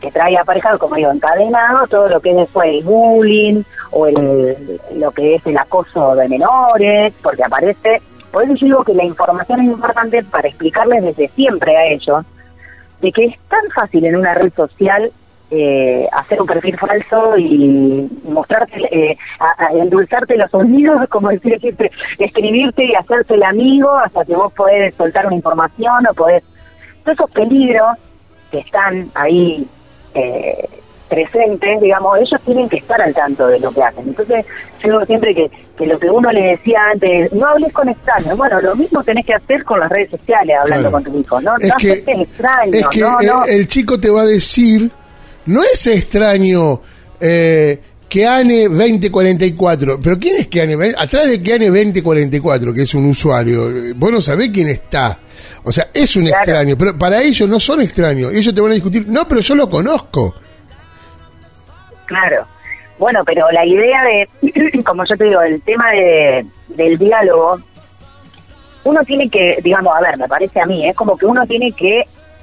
que 0.00 0.10
trae 0.10 0.34
aparejado, 0.38 0.78
como 0.78 0.94
digo, 0.94 1.10
encadenado 1.12 1.86
todo 1.86 2.08
lo 2.08 2.20
que 2.22 2.30
es 2.30 2.36
después 2.36 2.70
el 2.70 2.82
bullying 2.82 3.62
o 3.90 4.06
el, 4.06 4.80
lo 4.94 5.10
que 5.10 5.34
es 5.34 5.46
el 5.46 5.58
acoso 5.58 6.14
de 6.16 6.26
menores, 6.26 7.12
porque 7.22 7.44
aparece. 7.44 8.00
Por 8.32 8.44
eso 8.44 8.54
yo 8.54 8.66
digo 8.66 8.84
que 8.84 8.94
la 8.94 9.04
información 9.04 9.60
es 9.60 9.66
importante 9.66 10.22
para 10.24 10.48
explicarles 10.48 11.04
desde 11.04 11.28
siempre 11.28 11.76
a 11.76 11.86
ellos 11.86 12.24
de 13.00 13.12
que 13.12 13.24
es 13.26 13.38
tan 13.48 13.68
fácil 13.74 14.04
en 14.04 14.16
una 14.16 14.34
red 14.34 14.52
social 14.54 15.10
eh, 15.52 16.06
hacer 16.12 16.40
un 16.40 16.46
perfil 16.46 16.76
falso 16.78 17.36
y 17.36 18.08
mostrarte, 18.22 18.82
eh, 18.92 19.18
endulzarte 19.72 20.36
los 20.36 20.54
oídos, 20.54 21.08
como 21.08 21.28
decir 21.30 21.58
siempre, 21.60 21.90
escribirte 22.18 22.84
y 22.84 22.94
hacerte 22.94 23.34
el 23.34 23.42
amigo 23.42 23.90
hasta 23.98 24.24
que 24.24 24.36
vos 24.36 24.52
podés 24.52 24.94
soltar 24.94 25.26
una 25.26 25.36
información 25.36 26.06
o 26.08 26.14
podés... 26.14 26.44
Todos 27.02 27.18
esos 27.18 27.30
peligros 27.30 27.96
que 28.50 28.58
están 28.58 29.10
ahí 29.14 29.66
eh, 30.14 30.68
presentes, 31.10 31.80
digamos, 31.82 32.18
ellos 32.18 32.40
tienen 32.46 32.68
que 32.68 32.78
estar 32.78 33.02
al 33.02 33.12
tanto 33.12 33.46
de 33.48 33.60
lo 33.60 33.70
que 33.72 33.82
hacen. 33.82 34.08
Entonces, 34.08 34.46
yo 34.82 34.88
digo 34.88 35.04
siempre 35.04 35.34
que, 35.34 35.50
que 35.76 35.86
lo 35.86 35.98
que 35.98 36.08
uno 36.08 36.30
le 36.32 36.52
decía 36.52 36.78
antes, 36.92 37.30
no 37.34 37.46
hables 37.46 37.72
con 37.72 37.88
extraños. 37.90 38.36
Bueno, 38.38 38.60
lo 38.62 38.74
mismo 38.76 39.02
tenés 39.04 39.26
que 39.26 39.34
hacer 39.34 39.64
con 39.64 39.78
las 39.80 39.90
redes 39.90 40.10
sociales, 40.10 40.56
hablando 40.62 40.88
Claro. 40.88 41.04
con 41.04 41.12
tu 41.12 41.20
hijo. 41.20 41.40
No, 41.42 41.52
Es 41.60 41.68
no 41.68 41.74
que- 41.76 42.04
extraños, 42.06 42.74
Es 42.76 42.86
que 42.88 43.00
no, 43.00 43.20
el, 43.20 43.26
no. 43.26 43.44
el 43.44 43.68
chico 43.68 44.00
te 44.00 44.08
va 44.08 44.22
a 44.22 44.26
decir, 44.26 44.90
no 45.46 45.62
es 45.64 45.86
extraño 45.88 46.80
eh, 47.20 47.78
Keane 48.08 48.68
2044. 48.68 50.00
¿Pero 50.02 50.18
quién 50.18 50.36
es 50.36 50.46
Keane? 50.48 50.94
Atrás 50.96 51.28
de 51.28 51.42
Keane 51.42 51.66
2044, 51.66 52.72
que 52.72 52.82
es 52.82 52.94
un 52.94 53.06
usuario, 53.06 53.70
vos 53.96 54.10
no 54.12 54.20
sabés 54.20 54.48
quién 54.50 54.68
está. 54.68 55.18
O 55.62 55.70
sea, 55.72 55.88
es 55.92 56.16
un 56.16 56.26
extraño, 56.28 56.76
pero 56.78 56.96
para 56.98 57.22
ellos 57.22 57.48
no 57.48 57.60
son 57.60 57.80
extraños. 57.82 58.32
Ellos 58.32 58.54
te 58.54 58.60
van 58.60 58.70
a 58.70 58.74
discutir, 58.74 59.06
no, 59.08 59.26
pero 59.28 59.40
yo 59.40 59.54
lo 59.54 59.68
conozco. 59.68 60.34
Claro. 62.10 62.44
Bueno, 62.98 63.22
pero 63.24 63.48
la 63.52 63.64
idea 63.64 64.02
de, 64.02 64.82
como 64.84 65.04
yo 65.04 65.16
te 65.16 65.24
digo, 65.24 65.40
el 65.42 65.62
tema 65.62 65.90
de, 65.92 66.44
del 66.68 66.98
diálogo, 66.98 67.60
uno 68.82 69.00
tiene 69.04 69.30
que, 69.30 69.60
digamos, 69.62 69.94
a 69.94 70.00
ver, 70.00 70.18
me 70.18 70.26
parece 70.26 70.60
a 70.60 70.66
mí, 70.66 70.88
es 70.88 70.96
como 70.96 71.16
que 71.16 71.26
uno 71.26 71.46
tiene 71.46 71.70
que 71.72 72.02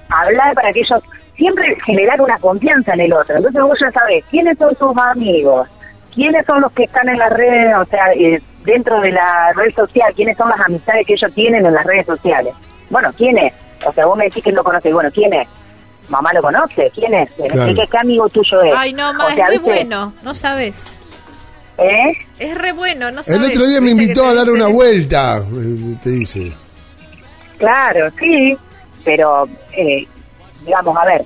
hablar 0.09 0.53
para 0.53 0.71
que 0.71 0.79
ellos 0.79 1.03
siempre 1.35 1.77
generar 1.85 2.21
una 2.21 2.37
confianza 2.37 2.93
en 2.93 3.01
el 3.01 3.13
otro. 3.13 3.35
Entonces 3.35 3.61
vos 3.61 3.77
ya 3.79 3.91
sabés 3.91 4.23
quiénes 4.31 4.57
son 4.57 4.73
tus 4.75 4.97
amigos, 4.97 5.67
quiénes 6.15 6.45
son 6.45 6.61
los 6.61 6.71
que 6.71 6.85
están 6.85 7.09
en 7.09 7.19
las 7.19 7.33
redes, 7.33 7.75
o 7.75 7.85
sea, 7.85 8.13
eh, 8.13 8.41
dentro 8.63 9.01
de 9.01 9.11
la 9.11 9.51
red 9.53 9.75
social, 9.75 10.13
quiénes 10.15 10.37
son 10.37 10.49
las 10.49 10.61
amistades 10.61 11.05
que 11.05 11.13
ellos 11.13 11.33
tienen 11.33 11.65
en 11.65 11.73
las 11.73 11.85
redes 11.85 12.05
sociales. 12.05 12.53
Bueno, 12.89 13.09
¿quién 13.17 13.37
es? 13.37 13.53
O 13.85 13.91
sea, 13.91 14.05
vos 14.05 14.17
me 14.17 14.23
decís 14.23 14.43
que 14.43 14.53
lo 14.53 14.63
conoces. 14.63 14.93
Bueno, 14.93 15.09
¿quién 15.13 15.33
es? 15.33 15.47
Mamá 16.09 16.31
lo 16.33 16.41
conoce. 16.41 16.91
¿Quién 16.93 17.13
es? 17.13 17.29
¿Qué, 17.31 17.97
amigo 17.99 18.29
tuyo 18.29 18.61
es? 18.61 18.73
Ay, 18.75 18.93
no, 18.93 19.13
mamá, 19.13 19.33
es 19.33 19.47
re 19.47 19.57
bueno. 19.59 20.13
No 20.23 20.33
sabes. 20.33 20.83
¿Eh? 21.77 22.11
Es 22.39 22.57
re 22.57 22.71
bueno, 22.71 23.11
no 23.11 23.23
sabes. 23.23 23.41
El 23.41 23.51
otro 23.51 23.67
día 23.67 23.81
me 23.81 23.91
invitó 23.91 24.25
a 24.25 24.33
dar 24.33 24.49
una 24.49 24.67
vuelta, 24.67 25.37
eh, 25.37 25.95
te 26.01 26.09
dice. 26.09 26.51
Claro, 27.57 28.09
sí, 28.19 28.57
pero, 29.03 29.47
eh, 29.73 30.07
digamos, 30.65 30.97
a 30.97 31.05
ver, 31.05 31.25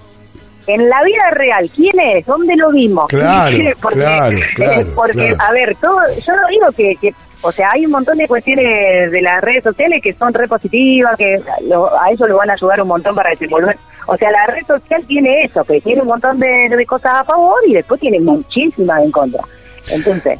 en 0.67 0.89
la 0.89 1.03
vida 1.03 1.29
real, 1.31 1.69
¿quién 1.75 2.00
es? 2.00 2.25
¿Dónde 2.25 2.55
lo 2.55 2.71
vimos? 2.71 3.05
Claro, 3.07 3.57
claro, 3.89 4.39
claro, 4.55 4.88
Porque, 4.95 5.35
a 5.38 5.51
ver, 5.51 5.75
todo, 5.81 6.00
yo 6.25 6.35
no 6.35 6.47
digo 6.47 6.71
que, 6.75 6.95
que 7.01 7.13
o 7.41 7.51
sea, 7.51 7.69
hay 7.74 7.86
un 7.86 7.91
montón 7.91 8.17
de 8.17 8.27
cuestiones 8.27 9.12
de 9.12 9.21
las 9.21 9.41
redes 9.41 9.63
sociales 9.63 10.00
que 10.03 10.13
son 10.13 10.33
re 10.33 10.48
positivas, 10.48 11.15
que 11.17 11.36
a 11.36 12.12
eso 12.12 12.27
lo 12.27 12.38
van 12.38 12.50
a 12.51 12.53
ayudar 12.53 12.81
un 12.81 12.88
montón 12.88 13.15
para 13.15 13.31
desenvolver. 13.31 13.77
O 14.07 14.15
sea, 14.17 14.29
la 14.31 14.45
red 14.48 14.65
social 14.67 15.03
tiene 15.07 15.43
eso, 15.43 15.63
que 15.63 15.81
tiene 15.81 16.01
un 16.01 16.07
montón 16.07 16.39
de, 16.39 16.86
cosas 16.88 17.21
a 17.21 17.24
favor 17.24 17.57
y 17.67 17.74
después 17.74 18.00
tiene 18.00 18.19
muchísimas 18.19 19.03
en 19.03 19.12
contra. 19.12 19.43
Entonces, 19.91 20.39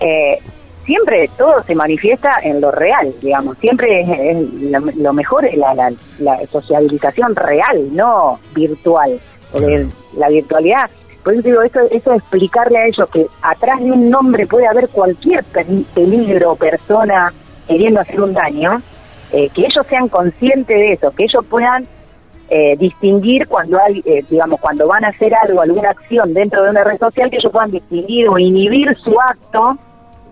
eh, 0.00 0.38
siempre 0.84 1.28
todo 1.36 1.62
se 1.64 1.74
manifiesta 1.74 2.30
en 2.42 2.62
lo 2.62 2.70
real, 2.70 3.12
digamos. 3.20 3.58
Siempre 3.58 4.00
es, 4.00 4.36
lo, 4.96 5.12
mejor 5.12 5.44
es 5.44 5.56
la, 5.56 5.74
la, 6.18 6.46
sociabilización 6.46 7.36
real, 7.36 7.94
no 7.94 8.40
virtual. 8.54 9.20
Porque 9.52 9.86
la 10.16 10.28
virtualidad 10.28 10.90
por 11.28 11.34
eso 11.34 11.42
digo, 11.42 11.60
eso, 11.60 11.80
eso 11.90 12.14
explicarle 12.14 12.78
a 12.78 12.86
ellos 12.86 13.06
que 13.10 13.26
atrás 13.42 13.80
de 13.80 13.92
un 13.92 14.08
nombre 14.08 14.46
puede 14.46 14.66
haber 14.66 14.88
cualquier 14.88 15.44
peligro 15.94 16.52
o 16.52 16.56
persona 16.56 17.30
queriendo 17.66 18.00
hacer 18.00 18.22
un 18.22 18.32
daño, 18.32 18.80
eh, 19.30 19.50
que 19.50 19.66
ellos 19.66 19.86
sean 19.90 20.08
conscientes 20.08 20.74
de 20.74 20.92
eso, 20.94 21.10
que 21.10 21.24
ellos 21.24 21.44
puedan 21.44 21.86
eh, 22.48 22.76
distinguir 22.78 23.46
cuando 23.46 23.78
hay, 23.78 24.00
eh, 24.06 24.24
digamos, 24.30 24.58
cuando 24.58 24.88
van 24.88 25.04
a 25.04 25.08
hacer 25.08 25.34
algo, 25.34 25.60
alguna 25.60 25.90
acción 25.90 26.32
dentro 26.32 26.64
de 26.64 26.70
una 26.70 26.82
red 26.82 26.96
social, 26.96 27.28
que 27.28 27.36
ellos 27.36 27.52
puedan 27.52 27.72
distinguir 27.72 28.26
o 28.30 28.38
inhibir 28.38 28.96
su 28.96 29.14
acto 29.20 29.76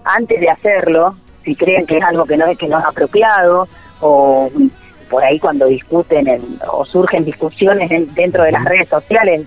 antes 0.03 0.41
de 0.41 0.49
hacerlo, 0.49 1.15
si 1.45 1.55
creen 1.55 1.85
que 1.85 1.99
es 1.99 2.05
algo 2.05 2.25
que 2.25 2.39
no 2.39 2.47
es 2.47 2.57
que 2.57 2.69
no 2.69 2.79
es 2.79 2.85
apropiado 2.87 3.69
o 4.01 4.49
por 5.11 5.23
ahí 5.23 5.39
cuando 5.39 5.67
discuten 5.67 6.59
o 6.73 6.87
surgen 6.87 7.23
discusiones 7.23 7.91
dentro 8.15 8.45
de 8.45 8.53
las 8.53 8.65
redes 8.65 8.89
sociales 8.89 9.47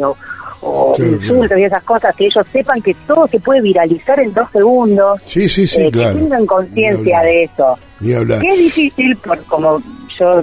o, 0.00 0.16
o 0.64 0.96
insultos 0.98 1.58
y 1.58 1.64
esas 1.64 1.84
cosas, 1.84 2.14
que 2.16 2.26
ellos 2.26 2.46
sepan 2.50 2.80
que 2.80 2.94
todo 3.06 3.26
se 3.26 3.38
puede 3.38 3.60
viralizar 3.60 4.18
en 4.20 4.32
dos 4.32 4.50
segundos. 4.50 5.20
Sí, 5.24 5.48
sí, 5.48 5.66
sí, 5.66 5.82
eh, 5.82 5.90
Que 5.90 6.12
tengan 6.12 6.46
conciencia 6.46 7.20
de 7.20 7.44
eso. 7.44 7.78
Que 8.00 8.48
es 8.48 8.58
difícil, 8.58 9.16
por, 9.18 9.42
como 9.44 9.82
yo 10.18 10.42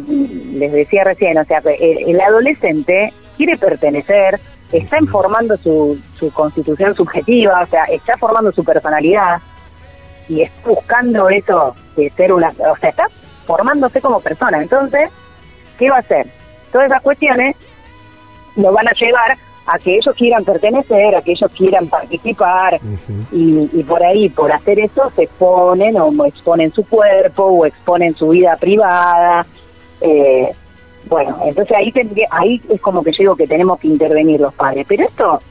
les 0.53 0.71
decía 0.71 1.03
recién, 1.03 1.37
o 1.37 1.45
sea, 1.45 1.61
el, 1.79 2.21
adolescente 2.21 3.13
quiere 3.37 3.57
pertenecer, 3.57 4.39
está 4.71 4.97
formando 5.11 5.57
su, 5.57 5.97
su 6.17 6.31
constitución 6.31 6.95
subjetiva, 6.95 7.61
o 7.63 7.67
sea, 7.67 7.85
está 7.85 8.17
formando 8.17 8.51
su 8.51 8.63
personalidad 8.63 9.41
y 10.29 10.41
está 10.43 10.69
buscando 10.69 11.29
eso 11.29 11.75
de 11.95 12.09
ser 12.11 12.31
una, 12.31 12.49
o 12.49 12.77
sea, 12.77 12.89
está 12.89 13.07
formándose 13.45 14.01
como 14.01 14.19
persona. 14.19 14.61
Entonces, 14.61 15.09
¿qué 15.79 15.89
va 15.89 15.97
a 15.97 15.99
hacer? 15.99 16.27
Todas 16.71 16.87
esas 16.87 17.01
cuestiones 17.01 17.55
lo 18.55 18.71
van 18.71 18.87
a 18.87 18.93
llevar 18.93 19.37
a 19.73 19.79
que 19.79 19.95
ellos 19.95 20.13
quieran 20.15 20.43
pertenecer, 20.43 21.15
a 21.15 21.21
que 21.21 21.31
ellos 21.31 21.49
quieran 21.55 21.87
participar 21.87 22.79
y, 23.31 23.83
por 23.83 24.03
ahí, 24.03 24.29
por 24.29 24.51
hacer 24.51 24.79
eso, 24.79 25.09
se 25.15 25.23
exponen 25.23 25.95
o 25.97 26.25
exponen 26.25 26.73
su 26.73 26.83
cuerpo 26.85 27.43
o 27.43 27.65
exponen 27.65 28.13
su 28.13 28.29
vida 28.29 28.57
privada. 28.57 29.45
Eh, 30.01 30.51
bueno, 31.05 31.37
entonces 31.45 31.75
ahí, 31.77 31.93
ahí 32.31 32.61
es 32.69 32.81
como 32.81 33.01
que 33.01 33.11
yo 33.11 33.17
digo 33.19 33.35
que 33.35 33.47
tenemos 33.47 33.79
que 33.79 33.87
intervenir 33.87 34.41
los 34.41 34.53
padres, 34.53 34.85
pero 34.87 35.03
esto, 35.03 35.41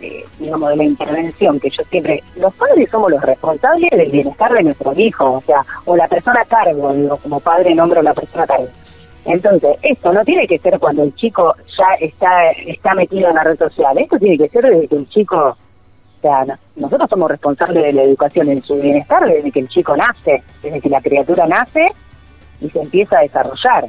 eh, 0.00 0.24
digamos, 0.38 0.70
de 0.70 0.76
la 0.76 0.84
intervención, 0.84 1.58
que 1.58 1.70
yo 1.70 1.82
siempre, 1.90 2.22
los 2.36 2.54
padres 2.54 2.88
somos 2.88 3.10
los 3.10 3.22
responsables 3.22 3.90
del 3.90 4.10
bienestar 4.10 4.52
de 4.52 4.62
nuestros 4.62 4.96
hijos, 4.98 5.42
o 5.42 5.46
sea, 5.46 5.64
o 5.84 5.96
la 5.96 6.06
persona 6.06 6.40
a 6.40 6.44
cargo, 6.44 6.92
digo, 6.94 7.16
como 7.16 7.40
padre 7.40 7.74
nombro 7.74 8.00
la 8.00 8.14
persona 8.14 8.44
a 8.44 8.46
cargo. 8.46 8.68
Entonces, 9.26 9.76
esto 9.82 10.12
no 10.12 10.24
tiene 10.24 10.46
que 10.46 10.58
ser 10.58 10.78
cuando 10.78 11.02
el 11.02 11.14
chico 11.16 11.54
ya 11.76 12.06
está 12.06 12.50
está 12.50 12.94
metido 12.94 13.28
en 13.28 13.34
la 13.34 13.42
red 13.42 13.58
social, 13.58 13.98
esto 13.98 14.18
tiene 14.18 14.38
que 14.38 14.48
ser 14.48 14.64
desde 14.64 14.88
que 14.88 14.96
el 14.96 15.08
chico, 15.08 15.36
o 15.36 16.20
sea, 16.20 16.46
nosotros 16.76 17.10
somos 17.10 17.30
responsables 17.30 17.82
de 17.82 17.92
la 17.92 18.02
educación 18.02 18.48
en 18.50 18.62
su 18.62 18.76
bienestar 18.76 19.26
desde 19.26 19.50
que 19.50 19.60
el 19.60 19.68
chico 19.68 19.96
nace, 19.96 20.42
desde 20.62 20.80
que 20.80 20.88
la 20.88 21.00
criatura 21.00 21.46
nace 21.46 21.88
y 22.60 22.70
se 22.70 22.80
empieza 22.80 23.18
a 23.18 23.22
desarrollar. 23.22 23.86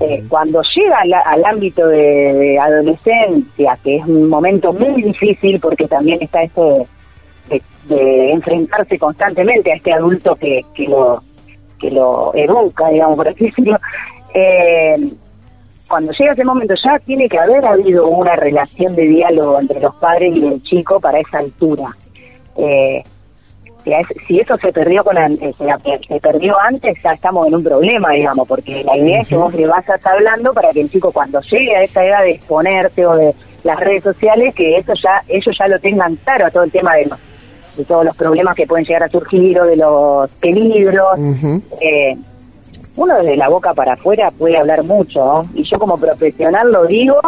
Eh, 0.00 0.22
cuando 0.28 0.60
llega 0.74 0.98
al, 1.24 1.44
ámbito 1.46 1.86
de, 1.86 2.58
adolescencia, 2.58 3.78
que 3.82 3.96
es 3.96 4.04
un 4.04 4.28
momento 4.28 4.72
muy 4.72 5.02
difícil 5.02 5.60
porque 5.60 5.86
también 5.88 6.18
está 6.20 6.42
esto 6.42 6.86
de, 7.48 7.62
de 7.84 8.32
enfrentarse 8.32 8.98
constantemente 8.98 9.72
a 9.72 9.76
este 9.76 9.92
adulto 9.92 10.36
que, 10.36 10.62
que 10.74 10.84
lo 10.88 11.22
que 11.78 11.90
lo 11.90 12.34
educa, 12.34 12.88
digamos, 12.88 13.16
por 13.16 13.28
así 13.28 13.46
decirlo, 13.46 13.78
eh, 14.34 15.10
cuando 15.88 16.12
llega 16.12 16.32
ese 16.32 16.44
momento 16.44 16.74
ya 16.84 16.98
tiene 17.00 17.28
que 17.28 17.38
haber 17.38 17.64
habido 17.64 18.06
una 18.08 18.36
relación 18.36 18.94
de 18.94 19.02
diálogo 19.02 19.58
entre 19.58 19.80
los 19.80 19.94
padres 19.96 20.34
y 20.36 20.46
el 20.46 20.62
chico 20.62 21.00
para 21.00 21.18
esa 21.18 21.38
altura. 21.38 21.96
Eh, 22.56 23.02
si 24.26 24.38
eso 24.38 24.56
se 24.58 24.70
perdió 24.70 25.02
con 25.02 25.16
eh, 25.16 25.54
se, 26.08 26.20
perdió 26.20 26.52
antes 26.60 26.98
ya 27.02 27.12
estamos 27.12 27.46
en 27.46 27.54
un 27.54 27.64
problema 27.64 28.12
digamos 28.12 28.46
porque 28.46 28.84
la 28.84 28.96
idea 28.98 29.20
es 29.20 29.28
que 29.28 29.36
vos 29.36 29.54
le 29.54 29.62
estar 29.62 30.14
hablando 30.14 30.52
para 30.52 30.72
que 30.72 30.82
el 30.82 30.90
chico 30.90 31.10
cuando 31.10 31.40
llegue 31.40 31.74
a 31.74 31.84
esa 31.84 32.04
edad 32.04 32.22
de 32.22 32.32
exponerse 32.32 33.06
o 33.06 33.16
de 33.16 33.34
las 33.64 33.80
redes 33.80 34.02
sociales 34.02 34.54
que 34.54 34.76
eso 34.76 34.92
ya 35.02 35.22
ellos 35.28 35.56
ya 35.58 35.68
lo 35.68 35.78
tengan 35.78 36.16
claro 36.16 36.46
a 36.46 36.50
todo 36.50 36.64
el 36.64 36.70
tema 36.70 36.96
de, 36.96 37.08
de 37.78 37.84
todos 37.84 38.04
los 38.04 38.16
problemas 38.16 38.54
que 38.54 38.66
pueden 38.66 38.84
llegar 38.84 39.04
a 39.04 39.08
surgir 39.08 39.58
o 39.60 39.64
de 39.64 39.76
los 39.76 40.30
peligros. 40.32 41.18
Eh, 41.80 42.16
uno 42.98 43.16
desde 43.16 43.36
la 43.36 43.48
boca 43.48 43.72
para 43.74 43.94
afuera 43.94 44.30
puede 44.36 44.58
hablar 44.58 44.82
mucho, 44.82 45.44
y 45.54 45.62
yo 45.62 45.78
como 45.78 45.96
profesional 45.96 46.70
lo 46.72 46.84
digo, 46.84 47.20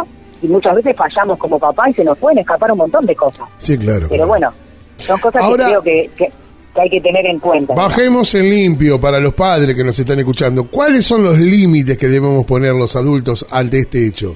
y 0.43 0.49
muchas 0.49 0.75
veces 0.75 0.97
fallamos 0.97 1.39
como 1.39 1.59
papá 1.59 1.89
y 1.89 1.93
se 1.95 2.05
nos 2.05 2.19
pueden 2.19 2.39
escapar 2.39 2.73
un 2.73 2.79
montón 2.79 3.07
de 3.07 3.15
cosas. 3.15 3.49
Sí, 3.59 3.79
claro. 3.79 4.09
Pero 4.11 4.27
bueno, 4.27 4.53
son 4.97 5.19
cosas 5.21 5.43
que 5.47 5.55
creo 5.55 5.83
que, 5.83 6.11
que, 6.17 6.33
hay 6.75 6.91
que 6.91 7.00
tener 7.00 7.25
en 7.27 7.39
cuenta. 7.39 7.75
Bajemos 7.75 8.35
en 8.35 8.50
limpio 8.50 9.00
para 9.00 9.21
los 9.21 9.33
padres 9.35 9.77
que 9.77 9.85
nos 9.85 9.97
están 9.97 10.19
escuchando. 10.19 10.67
¿Cuáles 10.67 11.07
son 11.07 11.23
los 11.23 11.39
límites 11.39 11.97
que 11.97 12.09
debemos 12.09 12.45
poner 12.47 12.75
los 12.75 12.97
adultos 12.97 13.47
ante 13.50 13.81
este 13.81 14.07
hecho? 14.07 14.35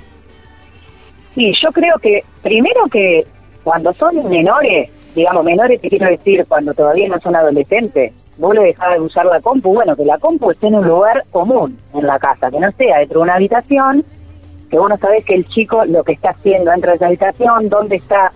Sí, 1.34 1.52
yo 1.62 1.72
creo 1.72 1.96
que 2.00 2.22
primero 2.42 2.84
que 2.92 3.26
cuando 3.64 3.92
son 3.94 4.14
menores, 4.28 4.88
digamos, 5.14 5.44
menores 5.44 5.80
te 5.80 5.88
quiero 5.88 6.08
decir, 6.08 6.44
cuando 6.48 6.74
todavía 6.74 7.08
no 7.08 7.20
son 7.20 7.36
adolescentes, 7.36 8.12
vos 8.38 8.54
le 8.54 8.64
dejás 8.64 8.94
de 8.94 9.00
usar 9.00 9.26
la 9.26 9.40
compu, 9.40 9.72
bueno, 9.72 9.94
que 9.96 10.04
la 10.04 10.18
compu 10.18 10.50
esté 10.50 10.66
en 10.66 10.76
un 10.76 10.88
lugar 10.88 11.24
común 11.30 11.78
en 11.94 12.06
la 12.06 12.18
casa, 12.18 12.50
que 12.50 12.58
no 12.58 12.70
sea 12.72 12.98
dentro 12.98 13.20
de 13.20 13.24
una 13.24 13.34
habitación, 13.34 14.04
que 14.70 14.78
vos 14.78 14.88
no 14.88 14.96
sabés 14.98 15.24
que 15.24 15.34
el 15.34 15.46
chico 15.48 15.84
lo 15.84 16.02
que 16.02 16.12
está 16.12 16.30
haciendo 16.30 16.70
dentro 16.70 16.90
de 16.90 16.96
esa 16.96 17.06
habitación, 17.06 17.68
dónde 17.68 17.96
está 17.96 18.32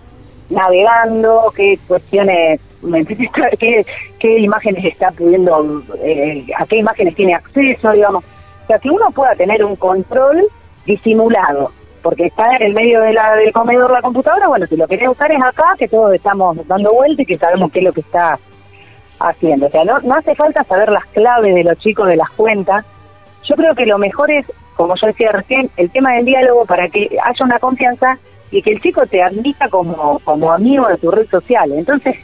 navegando, 0.49 1.51
qué 1.55 1.77
cuestiones, 1.87 2.61
qué, 3.59 3.85
qué 4.17 4.39
imágenes 4.39 4.85
está 4.85 5.11
pudiendo, 5.11 5.83
eh, 6.01 6.45
a 6.57 6.65
qué 6.65 6.77
imágenes 6.77 7.15
tiene 7.15 7.35
acceso, 7.35 7.91
digamos. 7.91 8.23
O 8.63 8.67
sea, 8.67 8.79
que 8.79 8.89
uno 8.89 9.11
pueda 9.11 9.35
tener 9.35 9.63
un 9.65 9.75
control 9.75 10.47
disimulado 10.85 11.71
porque 12.09 12.25
está 12.25 12.55
en 12.55 12.63
el 12.63 12.73
medio 12.73 13.01
de 13.01 13.13
la, 13.13 13.35
del 13.35 13.53
comedor 13.53 13.91
la 13.91 14.01
computadora, 14.01 14.47
bueno, 14.47 14.65
si 14.65 14.75
lo 14.75 14.87
querés 14.87 15.09
usar 15.09 15.31
es 15.31 15.39
acá, 15.43 15.75
que 15.77 15.87
todos 15.87 16.11
estamos 16.11 16.57
dando 16.67 16.91
vuelta 16.91 17.21
y 17.21 17.25
que 17.27 17.37
sabemos 17.37 17.71
qué 17.71 17.77
es 17.77 17.85
lo 17.85 17.93
que 17.93 18.01
está 18.01 18.39
haciendo. 19.19 19.67
O 19.67 19.69
sea, 19.69 19.83
no, 19.83 19.99
no 19.99 20.15
hace 20.15 20.33
falta 20.33 20.63
saber 20.63 20.91
las 20.91 21.05
claves 21.05 21.53
de 21.53 21.63
los 21.63 21.77
chicos 21.77 22.07
de 22.07 22.15
las 22.15 22.31
cuentas. 22.31 22.83
Yo 23.47 23.55
creo 23.55 23.75
que 23.75 23.85
lo 23.85 23.99
mejor 23.99 24.31
es, 24.31 24.51
como 24.75 24.95
yo 24.95 25.05
decía 25.05 25.31
recién, 25.31 25.69
el 25.77 25.91
tema 25.91 26.13
del 26.13 26.25
diálogo 26.25 26.65
para 26.65 26.87
que 26.87 27.15
haya 27.23 27.45
una 27.45 27.59
confianza 27.59 28.17
y 28.49 28.63
que 28.63 28.71
el 28.71 28.81
chico 28.81 29.05
te 29.05 29.21
admita 29.21 29.69
como, 29.69 30.17
como 30.23 30.51
amigo 30.51 30.87
de 30.87 30.97
tu 30.97 31.11
red 31.11 31.29
social. 31.29 31.71
Entonces, 31.73 32.17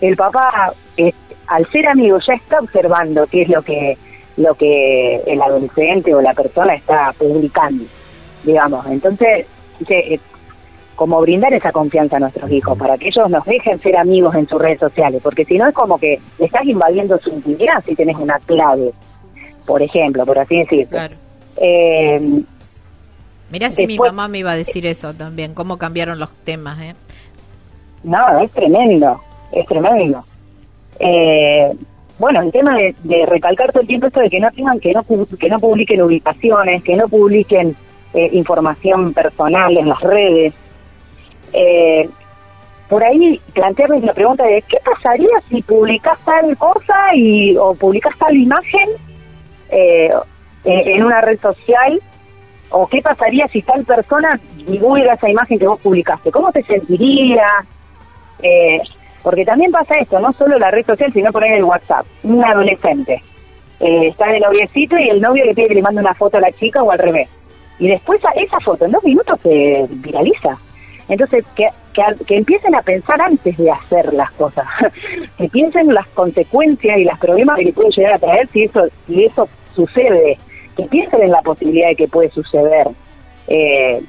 el 0.00 0.14
papá, 0.14 0.72
eh, 0.96 1.12
al 1.48 1.66
ser 1.72 1.88
amigo, 1.88 2.16
ya 2.24 2.34
está 2.34 2.60
observando 2.60 3.26
qué 3.26 3.42
es 3.42 3.48
lo 3.48 3.60
que, 3.62 3.98
lo 4.36 4.54
que 4.54 5.16
el 5.26 5.42
adolescente 5.42 6.14
o 6.14 6.20
la 6.20 6.32
persona 6.32 6.74
está 6.74 7.12
publicando, 7.18 7.82
digamos. 8.44 8.86
Entonces, 8.86 9.46
dice, 9.78 10.14
eh, 10.14 10.20
como 10.96 11.20
brindar 11.20 11.52
esa 11.52 11.72
confianza 11.72 12.16
a 12.16 12.20
nuestros 12.20 12.50
hijos, 12.50 12.78
para 12.78 12.96
que 12.98 13.08
ellos 13.08 13.28
nos 13.30 13.44
dejen 13.44 13.78
ser 13.80 13.96
amigos 13.96 14.34
en 14.34 14.46
sus 14.46 14.60
redes 14.60 14.78
sociales, 14.78 15.20
porque 15.22 15.44
si 15.44 15.58
no 15.58 15.66
es 15.68 15.74
como 15.74 15.98
que 15.98 16.20
estás 16.38 16.64
invadiendo 16.64 17.18
su 17.18 17.30
intimidad 17.30 17.82
si 17.84 17.94
tenés 17.94 18.16
una 18.18 18.38
clave, 18.40 18.92
por 19.66 19.82
ejemplo, 19.82 20.24
por 20.26 20.38
así 20.38 20.58
decirlo. 20.58 20.90
Claro. 20.90 21.14
Eh, 21.56 22.42
Mirá 23.50 23.70
si 23.70 23.86
mi 23.86 23.98
mamá 23.98 24.28
me 24.28 24.38
iba 24.38 24.52
a 24.52 24.56
decir 24.56 24.86
eso 24.86 25.12
también, 25.12 25.54
cómo 25.54 25.76
cambiaron 25.76 26.18
los 26.18 26.32
temas, 26.44 26.80
¿eh? 26.80 26.94
No, 28.02 28.40
es 28.40 28.50
tremendo, 28.52 29.20
es 29.52 29.66
tremendo. 29.66 30.24
Eh, 30.98 31.72
bueno, 32.18 32.42
el 32.42 32.52
tema 32.52 32.76
de, 32.76 32.94
de 33.02 33.26
recalcar 33.26 33.72
todo 33.72 33.82
el 33.82 33.88
tiempo 33.88 34.06
esto 34.06 34.20
de 34.20 34.30
que 34.30 34.40
no 34.40 34.50
tengan, 34.52 34.80
que 34.80 34.92
no, 34.92 35.04
que 35.38 35.48
no 35.48 35.58
publiquen 35.58 36.02
ubicaciones, 36.02 36.82
que 36.82 36.96
no 36.96 37.08
publiquen 37.08 37.76
eh, 38.14 38.30
información 38.32 39.12
personal 39.12 39.76
en 39.76 39.88
las 39.88 40.00
redes. 40.00 40.54
Eh, 41.52 42.08
por 42.88 43.02
ahí 43.02 43.40
plantearles 43.54 44.04
la 44.04 44.12
pregunta 44.12 44.44
de 44.44 44.62
qué 44.62 44.78
pasaría 44.84 45.40
si 45.48 45.62
publicás 45.62 46.18
tal 46.24 46.56
cosa 46.58 47.14
y 47.14 47.56
o 47.56 47.74
publicás 47.74 48.16
tal 48.18 48.36
imagen 48.36 48.88
eh, 49.70 50.10
en 50.64 51.04
una 51.04 51.20
red 51.22 51.40
social 51.40 52.00
o 52.72 52.86
qué 52.86 53.00
pasaría 53.00 53.46
si 53.48 53.62
tal 53.62 53.84
persona 53.84 54.38
divulga 54.66 55.14
esa 55.14 55.30
imagen 55.30 55.58
que 55.58 55.66
vos 55.66 55.80
publicaste, 55.80 56.30
¿cómo 56.30 56.50
te 56.52 56.62
sentirías? 56.62 57.66
Eh, 58.42 58.80
porque 59.22 59.44
también 59.44 59.70
pasa 59.70 59.94
esto, 59.96 60.18
no 60.18 60.32
solo 60.32 60.58
la 60.58 60.70
red 60.70 60.84
social, 60.84 61.12
sino 61.12 61.30
ahí 61.34 61.52
el 61.52 61.64
WhatsApp. 61.64 62.04
Un 62.24 62.44
adolescente 62.44 63.22
eh, 63.78 64.08
está 64.08 64.26
de 64.28 64.40
noviecito 64.40 64.98
y 64.98 65.08
el 65.08 65.20
novio 65.20 65.44
le 65.44 65.54
pide 65.54 65.68
que 65.68 65.74
le 65.74 65.82
mande 65.82 66.00
una 66.00 66.14
foto 66.14 66.38
a 66.38 66.40
la 66.40 66.52
chica 66.52 66.82
o 66.82 66.90
al 66.90 66.98
revés. 66.98 67.28
Y 67.78 67.88
después 67.88 68.20
esa 68.36 68.60
foto 68.60 68.84
en 68.84 68.92
dos 68.92 69.04
minutos 69.04 69.38
se 69.42 69.86
viraliza. 69.90 70.56
Entonces, 71.08 71.44
que, 71.56 71.68
que, 71.92 72.02
que 72.24 72.36
empiecen 72.38 72.74
a 72.74 72.82
pensar 72.82 73.20
antes 73.20 73.56
de 73.56 73.70
hacer 73.70 74.12
las 74.14 74.30
cosas, 74.32 74.66
que 75.38 75.48
piensen 75.48 75.92
las 75.92 76.06
consecuencias 76.08 76.98
y 76.98 77.04
los 77.04 77.18
problemas 77.18 77.58
que 77.58 77.64
le 77.64 77.72
puede 77.72 77.90
llegar 77.90 78.14
a 78.14 78.18
traer 78.18 78.46
si 78.48 78.62
eso, 78.62 78.86
si 79.06 79.24
eso 79.24 79.48
sucede, 79.74 80.38
que 80.76 80.84
piensen 80.84 81.22
en 81.22 81.30
la 81.30 81.42
posibilidad 81.42 81.88
de 81.88 81.96
que 81.96 82.08
puede 82.08 82.30
suceder. 82.30 82.88
Eh, 83.48 84.00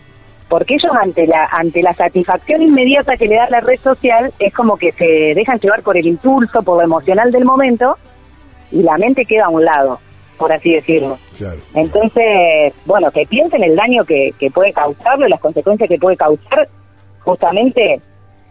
porque 0.48 0.76
ellos 0.76 0.92
ante 1.02 1.26
la 1.26 1.46
ante 1.46 1.82
la 1.82 1.94
satisfacción 1.94 2.62
inmediata 2.62 3.18
que 3.18 3.28
le 3.28 3.36
da 3.36 3.50
la 3.50 3.60
red 3.60 3.80
social 3.80 4.32
es 4.38 4.54
como 4.54 4.78
que 4.78 4.92
se 4.92 5.34
dejan 5.34 5.60
llevar 5.60 5.82
por 5.82 5.98
el 5.98 6.06
impulso, 6.06 6.62
por 6.62 6.78
lo 6.78 6.84
emocional 6.84 7.32
del 7.32 7.44
momento 7.44 7.98
y 8.72 8.84
la 8.84 8.98
mente 8.98 9.26
queda 9.26 9.46
a 9.46 9.50
un 9.50 9.66
lado, 9.66 10.00
por 10.44 10.52
así 10.52 10.74
decirlo. 10.74 11.18
Claro. 11.38 11.60
Entonces, 11.74 12.74
bueno, 12.86 13.10
que 13.12 13.26
piensen 13.26 13.64
el 13.64 13.78
daño 13.78 14.04
que, 14.04 14.34
que 14.38 14.52
puede 14.52 14.74
causarlo 14.74 15.26
y 15.26 15.30
las 15.30 15.40
consecuencias 15.40 15.88
que 15.88 15.98
puede 15.98 16.18
causar 16.18 16.68
justamente 17.24 18.02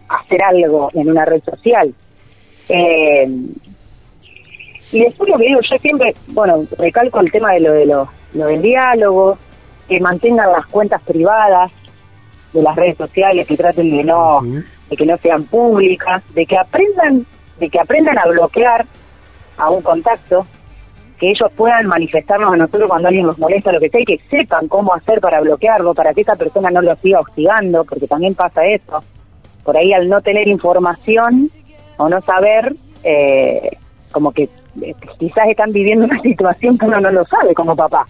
hacer 0.08 0.42
algo 0.42 0.90
en 0.94 1.10
una 1.10 1.26
red 1.26 1.42
social. 1.44 1.92
Eh, 2.70 3.28
y 4.90 5.00
después 5.00 5.28
lo 5.28 5.36
que 5.36 5.44
digo, 5.48 5.60
yo 5.70 5.76
siempre, 5.76 6.14
bueno, 6.28 6.64
recalco 6.78 7.20
el 7.20 7.30
tema 7.30 7.52
de 7.52 7.60
lo, 7.60 7.72
de 7.72 7.84
lo, 7.84 8.08
lo 8.32 8.46
del 8.46 8.62
diálogo, 8.62 9.36
que 9.86 10.00
mantengan 10.00 10.50
las 10.50 10.64
cuentas 10.68 11.02
privadas 11.02 11.72
de 12.54 12.62
las 12.62 12.74
redes 12.74 12.96
sociales, 12.96 13.46
que 13.46 13.56
traten 13.58 13.94
de 13.94 14.02
no, 14.02 14.40
de 14.88 14.96
que 14.96 15.04
no 15.04 15.18
sean 15.18 15.44
públicas, 15.44 16.22
de 16.32 16.46
que 16.46 16.56
aprendan, 16.56 17.26
de 17.58 17.68
que 17.68 17.78
aprendan 17.78 18.16
a 18.16 18.26
bloquear 18.28 18.86
a 19.58 19.68
un 19.68 19.82
contacto, 19.82 20.46
que 21.22 21.30
ellos 21.30 21.52
puedan 21.56 21.86
manifestarnos 21.86 22.52
a 22.52 22.56
nosotros 22.56 22.88
cuando 22.88 23.06
alguien 23.06 23.26
nos 23.26 23.38
molesta, 23.38 23.70
lo 23.70 23.78
que 23.78 23.90
sea, 23.90 24.00
y 24.00 24.04
que 24.04 24.20
sepan 24.28 24.66
cómo 24.66 24.92
hacer 24.92 25.20
para 25.20 25.40
bloquearlo, 25.40 25.94
para 25.94 26.12
que 26.12 26.22
esa 26.22 26.34
persona 26.34 26.68
no 26.68 26.82
lo 26.82 26.96
siga 26.96 27.20
hostigando, 27.20 27.84
porque 27.84 28.08
también 28.08 28.34
pasa 28.34 28.66
eso. 28.66 29.04
Por 29.62 29.76
ahí 29.76 29.92
al 29.92 30.08
no 30.08 30.20
tener 30.20 30.48
información 30.48 31.46
o 31.96 32.08
no 32.08 32.20
saber, 32.22 32.72
eh, 33.04 33.70
como 34.10 34.32
que 34.32 34.48
eh, 34.82 34.94
quizás 35.16 35.48
están 35.48 35.70
viviendo 35.70 36.06
una 36.06 36.20
situación 36.22 36.76
que 36.76 36.86
uno 36.86 36.98
no 37.00 37.12
lo 37.12 37.24
sabe 37.24 37.54
como 37.54 37.76
papá. 37.76 38.04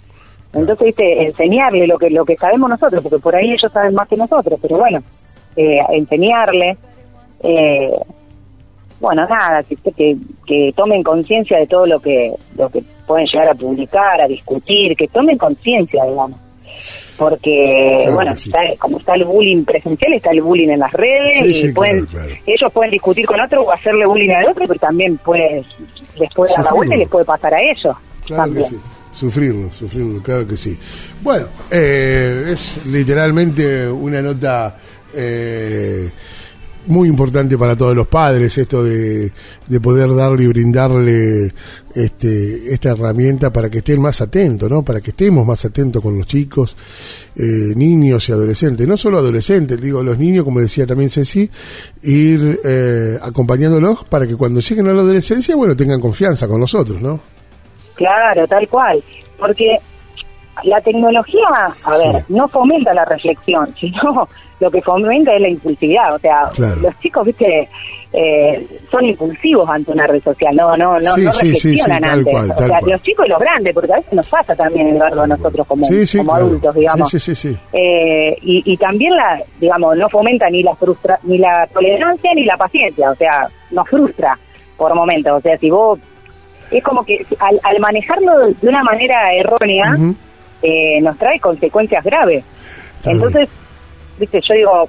Entonces, 0.54 0.86
¿viste? 0.86 1.26
enseñarle 1.26 1.86
lo 1.86 1.98
que 1.98 2.08
lo 2.08 2.24
que 2.24 2.38
sabemos 2.38 2.70
nosotros, 2.70 3.02
porque 3.02 3.18
por 3.18 3.36
ahí 3.36 3.52
ellos 3.52 3.70
saben 3.70 3.92
más 3.92 4.08
que 4.08 4.16
nosotros, 4.16 4.58
pero 4.62 4.78
bueno, 4.78 5.02
eh, 5.56 5.80
enseñarle, 5.90 6.78
eh, 7.42 7.90
bueno, 9.00 9.26
nada, 9.26 9.62
que, 9.64 9.76
que, 9.76 10.16
que 10.46 10.72
tomen 10.74 11.02
conciencia 11.02 11.58
de 11.58 11.66
todo 11.66 11.86
lo 11.86 12.00
que 12.00 12.32
lo 12.56 12.70
que 12.70 12.82
pueden 13.12 13.26
llegar 13.26 13.48
a 13.48 13.54
publicar, 13.54 14.20
a 14.20 14.26
discutir, 14.26 14.96
que 14.96 15.06
tomen 15.08 15.36
conciencia, 15.38 16.04
digamos. 16.04 16.40
Porque, 17.18 17.96
Claro 17.98 18.14
bueno, 18.14 18.32
que 18.32 18.38
sí. 18.38 18.48
está- 18.50 18.76
como 18.78 18.98
está 18.98 19.14
el 19.14 19.24
bullying 19.24 19.64
presencial, 19.64 20.14
está 20.14 20.30
el 20.30 20.40
bullying 20.40 20.70
en 20.70 20.80
las 20.80 20.92
redes 20.92 21.34
Sí, 21.36 21.44
y 21.44 21.54
sí, 21.54 21.72
pueden, 21.72 22.06
claro, 22.06 22.26
claro. 22.26 22.40
ellos 22.46 22.72
pueden 22.72 22.90
discutir 22.90 23.26
con 23.26 23.40
otro 23.40 23.62
o 23.62 23.70
hacerle 23.72 24.06
bullying 24.06 24.30
al 24.30 24.48
otro, 24.48 24.66
pero 24.66 24.80
también 24.80 25.18
puede, 25.18 25.62
les 26.18 26.32
puede 26.34 26.52
dar 26.56 26.64
la 26.64 26.72
vuelta 26.72 26.94
y 26.96 26.98
les 27.00 27.08
puede 27.08 27.24
pasar 27.24 27.54
a 27.54 27.58
ellos. 27.60 27.94
También. 28.28 28.66
Sufrirlo, 29.12 29.70
sufrirlo, 29.70 30.22
claro 30.22 30.46
que 30.48 30.56
sí. 30.56 30.76
Bueno, 31.20 31.46
eh, 31.70 32.44
es 32.52 32.86
literalmente 32.86 33.86
una 33.88 34.22
nota 34.22 34.74
eh, 35.14 36.08
muy 36.86 37.08
importante 37.08 37.56
para 37.56 37.76
todos 37.76 37.94
los 37.94 38.06
padres, 38.08 38.56
esto 38.58 38.82
de, 38.82 39.30
de 39.68 39.80
poder 39.80 40.14
darle 40.14 40.44
y 40.44 40.46
brindarle 40.48 41.52
este, 41.94 42.72
esta 42.74 42.90
herramienta 42.90 43.52
para 43.52 43.70
que 43.70 43.78
estén 43.78 44.00
más 44.00 44.20
atentos, 44.20 44.68
¿no? 44.70 44.82
Para 44.82 45.00
que 45.00 45.10
estemos 45.10 45.46
más 45.46 45.64
atentos 45.64 46.02
con 46.02 46.16
los 46.18 46.26
chicos, 46.26 46.76
eh, 47.36 47.72
niños 47.76 48.28
y 48.28 48.32
adolescentes. 48.32 48.86
No 48.88 48.96
solo 48.96 49.18
adolescentes, 49.18 49.80
digo, 49.80 50.02
los 50.02 50.18
niños, 50.18 50.44
como 50.44 50.60
decía 50.60 50.86
también 50.86 51.10
Ceci, 51.10 51.48
ir 52.02 52.60
eh, 52.64 53.16
acompañándolos 53.22 54.04
para 54.04 54.26
que 54.26 54.36
cuando 54.36 54.60
lleguen 54.60 54.88
a 54.88 54.92
la 54.92 55.02
adolescencia, 55.02 55.54
bueno, 55.54 55.76
tengan 55.76 56.00
confianza 56.00 56.48
con 56.48 56.58
nosotros, 56.60 57.00
¿no? 57.00 57.20
Claro, 57.94 58.46
tal 58.48 58.66
cual. 58.68 59.02
Porque 59.38 59.76
la 60.64 60.80
tecnología, 60.80 61.46
a 61.84 61.94
Sí. 61.96 62.08
ver, 62.12 62.24
no 62.28 62.48
fomenta 62.48 62.92
la 62.94 63.04
reflexión, 63.04 63.72
sino 63.80 64.28
lo 64.62 64.70
que 64.70 64.80
fomenta 64.80 65.34
es 65.34 65.40
la 65.40 65.48
impulsividad. 65.48 66.14
O 66.14 66.18
sea, 66.20 66.48
Claro. 66.54 66.80
los 66.82 66.98
chicos, 67.00 67.26
viste, 67.26 67.68
eh, 68.12 68.66
son 68.90 69.04
impulsivos 69.04 69.68
ante 69.68 69.90
una 69.90 70.06
red 70.06 70.22
social, 70.22 70.54
no, 70.54 70.76
no, 70.76 71.00
no, 71.00 71.12
Sí, 71.14 71.24
no 71.24 71.32
sí, 71.32 71.48
sí, 71.48 71.54
sí, 71.56 71.68
reflexionan 71.70 72.04
antes. 72.18 72.32
cual, 72.32 72.50
o 72.52 72.58
sea, 72.58 72.68
cual. 72.78 72.90
los 72.92 73.02
chicos 73.02 73.26
y 73.26 73.28
los 73.30 73.40
grandes, 73.40 73.74
porque 73.74 73.92
a 73.92 73.96
veces 73.96 74.12
nos 74.12 74.28
pasa 74.30 74.54
también, 74.54 74.88
Eduardo, 74.88 75.22
a 75.22 75.26
nosotros 75.26 75.66
como, 75.66 75.84
como 75.86 76.04
claro. 76.32 76.32
adultos, 76.46 76.74
digamos. 76.76 77.10
Sí, 77.10 77.18
sí, 77.20 77.34
sí, 77.34 77.48
sí. 77.50 77.58
Eh, 77.72 78.36
y, 78.42 78.62
y 78.72 78.76
también 78.76 79.14
la, 79.16 79.40
digamos, 79.60 79.96
no 79.96 80.08
fomenta 80.08 80.48
ni 80.48 80.62
la 80.62 80.74
frustra, 80.76 81.18
ni 81.24 81.38
la 81.38 81.66
tolerancia 81.72 82.30
ni 82.34 82.44
la 82.44 82.56
paciencia, 82.56 83.10
o 83.10 83.14
sea, 83.16 83.48
nos 83.72 83.88
frustra 83.88 84.38
por 84.76 84.94
momentos, 84.94 85.32
o 85.38 85.40
sea, 85.40 85.58
si 85.58 85.70
vos 85.70 85.98
es 86.70 86.82
como 86.84 87.02
que 87.04 87.24
al, 87.38 87.58
al 87.64 87.80
manejarlo 87.80 88.46
de 88.60 88.68
una 88.68 88.82
manera 88.82 89.34
errónea 89.34 89.94
eh, 90.62 91.00
nos 91.02 91.18
trae 91.18 91.38
consecuencias 91.40 92.02
graves. 92.04 92.44
Está 92.98 93.10
Entonces, 93.10 93.48
viste, 94.18 94.40
yo 94.40 94.54
digo, 94.54 94.88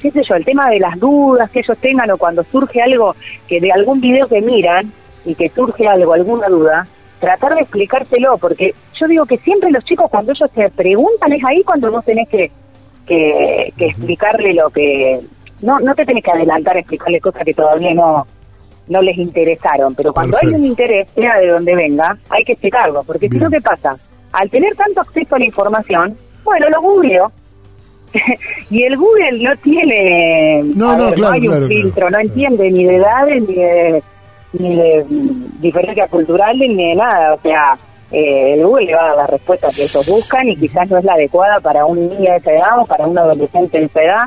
qué 0.00 0.10
sé 0.10 0.22
yo, 0.28 0.34
el 0.34 0.44
tema 0.44 0.68
de 0.68 0.78
las 0.78 0.98
dudas 0.98 1.50
que 1.50 1.60
ellos 1.60 1.78
tengan 1.78 2.10
o 2.10 2.18
cuando 2.18 2.42
surge 2.44 2.80
algo 2.80 3.14
que 3.48 3.60
de 3.60 3.72
algún 3.72 4.00
video 4.00 4.28
que 4.28 4.40
miran 4.40 4.92
y 5.24 5.34
que 5.34 5.48
surge 5.50 5.86
algo, 5.86 6.14
alguna 6.14 6.48
duda, 6.48 6.86
tratar 7.20 7.54
de 7.54 7.62
explicárselo, 7.62 8.38
porque 8.38 8.74
yo 8.98 9.08
digo 9.08 9.26
que 9.26 9.38
siempre 9.38 9.70
los 9.70 9.84
chicos 9.84 10.10
cuando 10.10 10.32
ellos 10.32 10.50
te 10.52 10.70
preguntan 10.70 11.32
es 11.32 11.42
ahí 11.48 11.62
cuando 11.62 11.90
vos 11.90 12.04
tenés 12.04 12.28
que, 12.28 12.50
que, 13.06 13.72
que 13.76 13.86
explicarle 13.86 14.54
lo 14.54 14.70
que... 14.70 15.20
No, 15.62 15.80
no 15.80 15.94
te 15.94 16.04
tenés 16.04 16.22
que 16.22 16.30
adelantar 16.30 16.76
a 16.76 16.80
explicarle 16.80 17.18
cosas 17.18 17.42
que 17.42 17.54
todavía 17.54 17.94
no 17.94 18.26
no 18.88 19.02
les 19.02 19.16
interesaron, 19.18 19.94
pero 19.94 20.12
cuando 20.12 20.38
hay 20.40 20.54
un 20.54 20.64
interés, 20.64 21.08
sea 21.10 21.38
de 21.38 21.48
donde 21.48 21.74
venga, 21.74 22.16
hay 22.30 22.44
que 22.44 22.52
explicarlo, 22.52 23.02
porque 23.04 23.28
si 23.28 23.38
no, 23.38 23.50
¿qué 23.50 23.60
pasa? 23.60 23.96
Al 24.32 24.50
tener 24.50 24.74
tanto 24.76 25.00
acceso 25.00 25.34
a 25.34 25.38
la 25.38 25.44
información, 25.44 26.16
bueno, 26.44 26.68
lo 26.68 26.80
googleo, 26.80 27.32
y 28.70 28.82
el 28.82 28.96
Google 28.96 29.42
no 29.42 29.56
tiene 29.56 30.62
No, 30.74 30.96
no, 30.96 31.06
ver, 31.06 31.14
claro, 31.14 31.34
hay 31.34 31.40
un 31.40 31.52
claro, 31.52 31.66
filtro, 31.68 32.10
no 32.10 32.18
entiende 32.18 32.70
ni 32.70 32.84
de 32.84 32.96
edades 32.96 33.42
ni 33.48 33.54
de, 33.54 34.02
ni 34.52 34.76
de 34.76 35.04
mm, 35.08 35.60
diferencias 35.60 36.10
culturales 36.10 36.68
ni 36.68 36.90
de 36.90 36.94
nada, 36.94 37.34
o 37.34 37.40
sea, 37.40 37.78
eh, 38.12 38.54
el 38.54 38.64
Google 38.64 38.86
le 38.86 38.94
va 38.94 39.04
a 39.04 39.08
dar 39.08 39.16
la 39.16 39.26
respuesta 39.26 39.68
que 39.74 39.82
ellos 39.82 40.06
buscan 40.06 40.48
y 40.48 40.56
quizás 40.56 40.88
no 40.90 40.98
es 40.98 41.04
la 41.04 41.14
adecuada 41.14 41.60
para 41.60 41.84
un 41.86 42.08
niño 42.08 42.30
de 42.30 42.36
esa 42.36 42.52
edad 42.52 42.78
o 42.78 42.86
para 42.86 43.06
un 43.06 43.18
adolescente 43.18 43.78
de 43.78 43.84
esa 43.86 44.02
edad. 44.02 44.22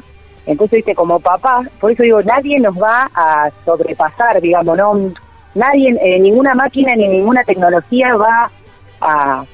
Entonces, 0.46 0.78
viste, 0.78 0.96
como 0.96 1.20
papá, 1.20 1.62
por 1.80 1.92
eso 1.92 2.04
digo, 2.04 2.22
nadie 2.24 2.60
nos 2.60 2.76
va 2.76 3.10
a 3.14 3.50
sobrepasar, 3.64 4.42
digamos, 4.42 4.78
no, 4.78 5.12
nadie, 5.56 5.96
eh, 6.02 6.20
ninguna 6.20 6.56
máquina 6.56 6.94
ni 6.96 7.08
ninguna 7.08 7.44
tecnología 7.44 8.16
va 8.16 8.52
a, 9.00 9.46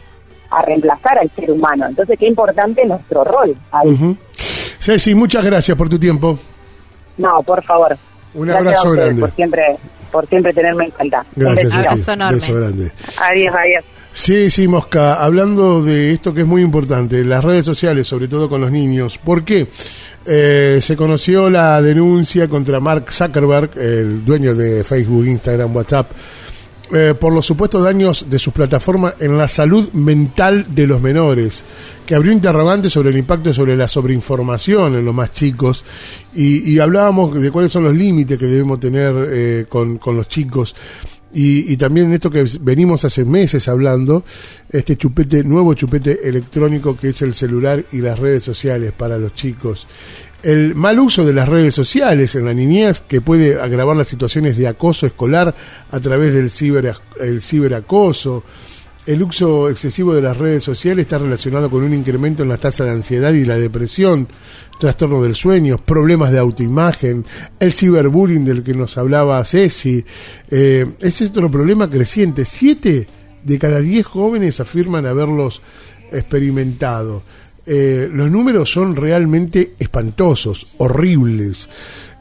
a 0.55 0.61
reemplazar 0.61 1.17
al 1.19 1.29
ser 1.35 1.51
humano. 1.51 1.85
Entonces, 1.87 2.17
qué 2.17 2.27
importante 2.27 2.85
nuestro 2.85 3.23
rol 3.23 3.55
ahí. 3.71 3.89
Ujú. 3.89 4.17
Ceci, 4.79 5.13
muchas 5.15 5.43
gracias 5.43 5.77
por 5.77 5.89
tu 5.89 5.99
tiempo. 5.99 6.37
No, 7.17 7.41
por 7.43 7.63
favor. 7.63 7.97
Un 8.33 8.47
Gracias 8.47 8.67
abrazo 8.67 8.87
a 8.87 8.89
ustedes 8.89 9.05
grande. 9.05 9.21
Por 9.21 9.31
siempre, 9.31 9.77
por 10.11 10.27
siempre 10.27 10.53
tenerme 10.53 10.85
en 10.85 10.91
cuenta. 10.91 11.25
Un 11.35 11.43
Gracias. 11.43 11.73
Ceci. 11.73 11.87
Abrazo 11.87 12.13
enorme. 12.13 12.35
Beso 12.35 12.55
grande. 12.55 12.91
Adiós, 13.21 13.55
adiós. 13.55 13.85
Sí, 14.11 14.49
sí, 14.49 14.67
Mosca, 14.69 15.15
hablando 15.15 15.83
de 15.83 16.13
esto 16.13 16.33
que 16.33 16.41
es 16.41 16.47
muy 16.47 16.61
importante, 16.61 17.21
las 17.25 17.43
redes 17.43 17.65
sociales, 17.65 18.07
sobre 18.07 18.29
todo 18.29 18.47
con 18.47 18.61
los 18.61 18.71
niños. 18.71 19.17
¿Por 19.17 19.43
qué? 19.43 19.67
Eh, 20.25 20.79
se 20.81 20.95
conoció 20.95 21.49
la 21.49 21.81
denuncia 21.81 22.47
contra 22.47 22.79
Mark 22.79 23.11
Zuckerberg, 23.11 23.71
el 23.77 24.23
dueño 24.23 24.55
de 24.55 24.85
Facebook, 24.85 25.25
Instagram, 25.25 25.75
WhatsApp, 25.75 26.09
eh, 26.91 27.15
por 27.19 27.33
los 27.33 27.45
supuestos 27.45 27.83
daños 27.83 28.27
de 28.29 28.37
sus 28.37 28.53
plataformas 28.53 29.15
en 29.19 29.37
la 29.37 29.47
salud 29.47 29.91
mental 29.93 30.67
de 30.69 30.85
los 30.85 31.01
menores, 31.01 31.63
que 32.05 32.13
abrió 32.13 32.31
interrogantes 32.31 32.93
sobre 32.93 33.09
el 33.09 33.17
impacto 33.17 33.53
sobre 33.53 33.75
la 33.75 33.87
sobreinformación 33.87 34.95
en 34.95 35.05
los 35.05 35.13
más 35.13 35.31
chicos 35.31 35.83
y, 36.35 36.77
hablábamos 36.79 37.33
de 37.41 37.49
cuáles 37.49 37.71
son 37.71 37.85
los 37.85 37.95
límites 37.95 38.37
que 38.37 38.45
debemos 38.45 38.79
tener 38.79 39.15
eh, 39.29 39.65
con, 39.67 39.97
con 39.97 40.15
los 40.15 40.27
chicos. 40.27 40.75
Y, 41.33 41.73
y 41.73 41.77
también 41.77 42.13
esto 42.13 42.29
que 42.29 42.45
venimos 42.61 43.03
hace 43.03 43.25
meses 43.25 43.67
hablando, 43.67 44.23
este 44.69 44.95
chupete, 44.95 45.43
nuevo 45.43 45.73
chupete 45.73 46.27
electrónico 46.27 46.95
que 46.95 47.09
es 47.09 47.21
el 47.23 47.33
celular 47.33 47.83
y 47.91 47.97
las 47.97 48.19
redes 48.19 48.43
sociales 48.43 48.93
para 48.93 49.17
los 49.17 49.33
chicos. 49.33 49.87
El 50.45 50.75
mal 50.75 50.99
uso 50.99 51.25
de 51.25 51.33
las 51.33 51.49
redes 51.49 51.73
sociales 51.73 52.35
en 52.35 52.45
la 52.45 52.53
niñez 52.53 53.01
que 53.01 53.19
puede 53.19 53.59
agravar 53.59 53.95
las 53.95 54.07
situaciones 54.07 54.55
de 54.55 54.67
acoso 54.67 55.07
escolar 55.07 55.55
a 55.89 55.99
través 55.99 56.35
del 56.35 56.51
ciber, 56.51 56.95
el 57.19 57.41
ciberacoso. 57.41 58.43
El 59.07 59.23
uso 59.23 59.71
excesivo 59.71 60.13
de 60.13 60.21
las 60.21 60.37
redes 60.37 60.63
sociales 60.63 61.05
está 61.05 61.17
relacionado 61.17 61.67
con 61.71 61.81
un 61.81 61.95
incremento 61.95 62.43
en 62.43 62.49
la 62.49 62.59
tasa 62.59 62.83
de 62.83 62.91
ansiedad 62.91 63.33
y 63.33 63.43
la 63.43 63.57
depresión, 63.57 64.27
trastorno 64.79 65.23
del 65.23 65.33
sueño, 65.33 65.79
problemas 65.79 66.31
de 66.31 66.37
autoimagen, 66.37 67.25
el 67.59 67.73
ciberbullying 67.73 68.45
del 68.45 68.61
que 68.61 68.75
nos 68.75 68.99
hablaba 68.99 69.43
Ceci. 69.43 70.05
Eh, 70.51 70.85
es 70.99 71.21
otro 71.23 71.49
problema 71.49 71.89
creciente. 71.89 72.45
Siete 72.45 73.07
de 73.43 73.57
cada 73.57 73.81
diez 73.81 74.05
jóvenes 74.05 74.59
afirman 74.59 75.07
haberlos 75.07 75.63
experimentado. 76.11 77.23
Eh, 77.67 78.09
los 78.11 78.29
números 78.29 78.71
son 78.71 78.95
realmente 78.95 79.73
espantosos, 79.79 80.67
horribles. 80.77 81.67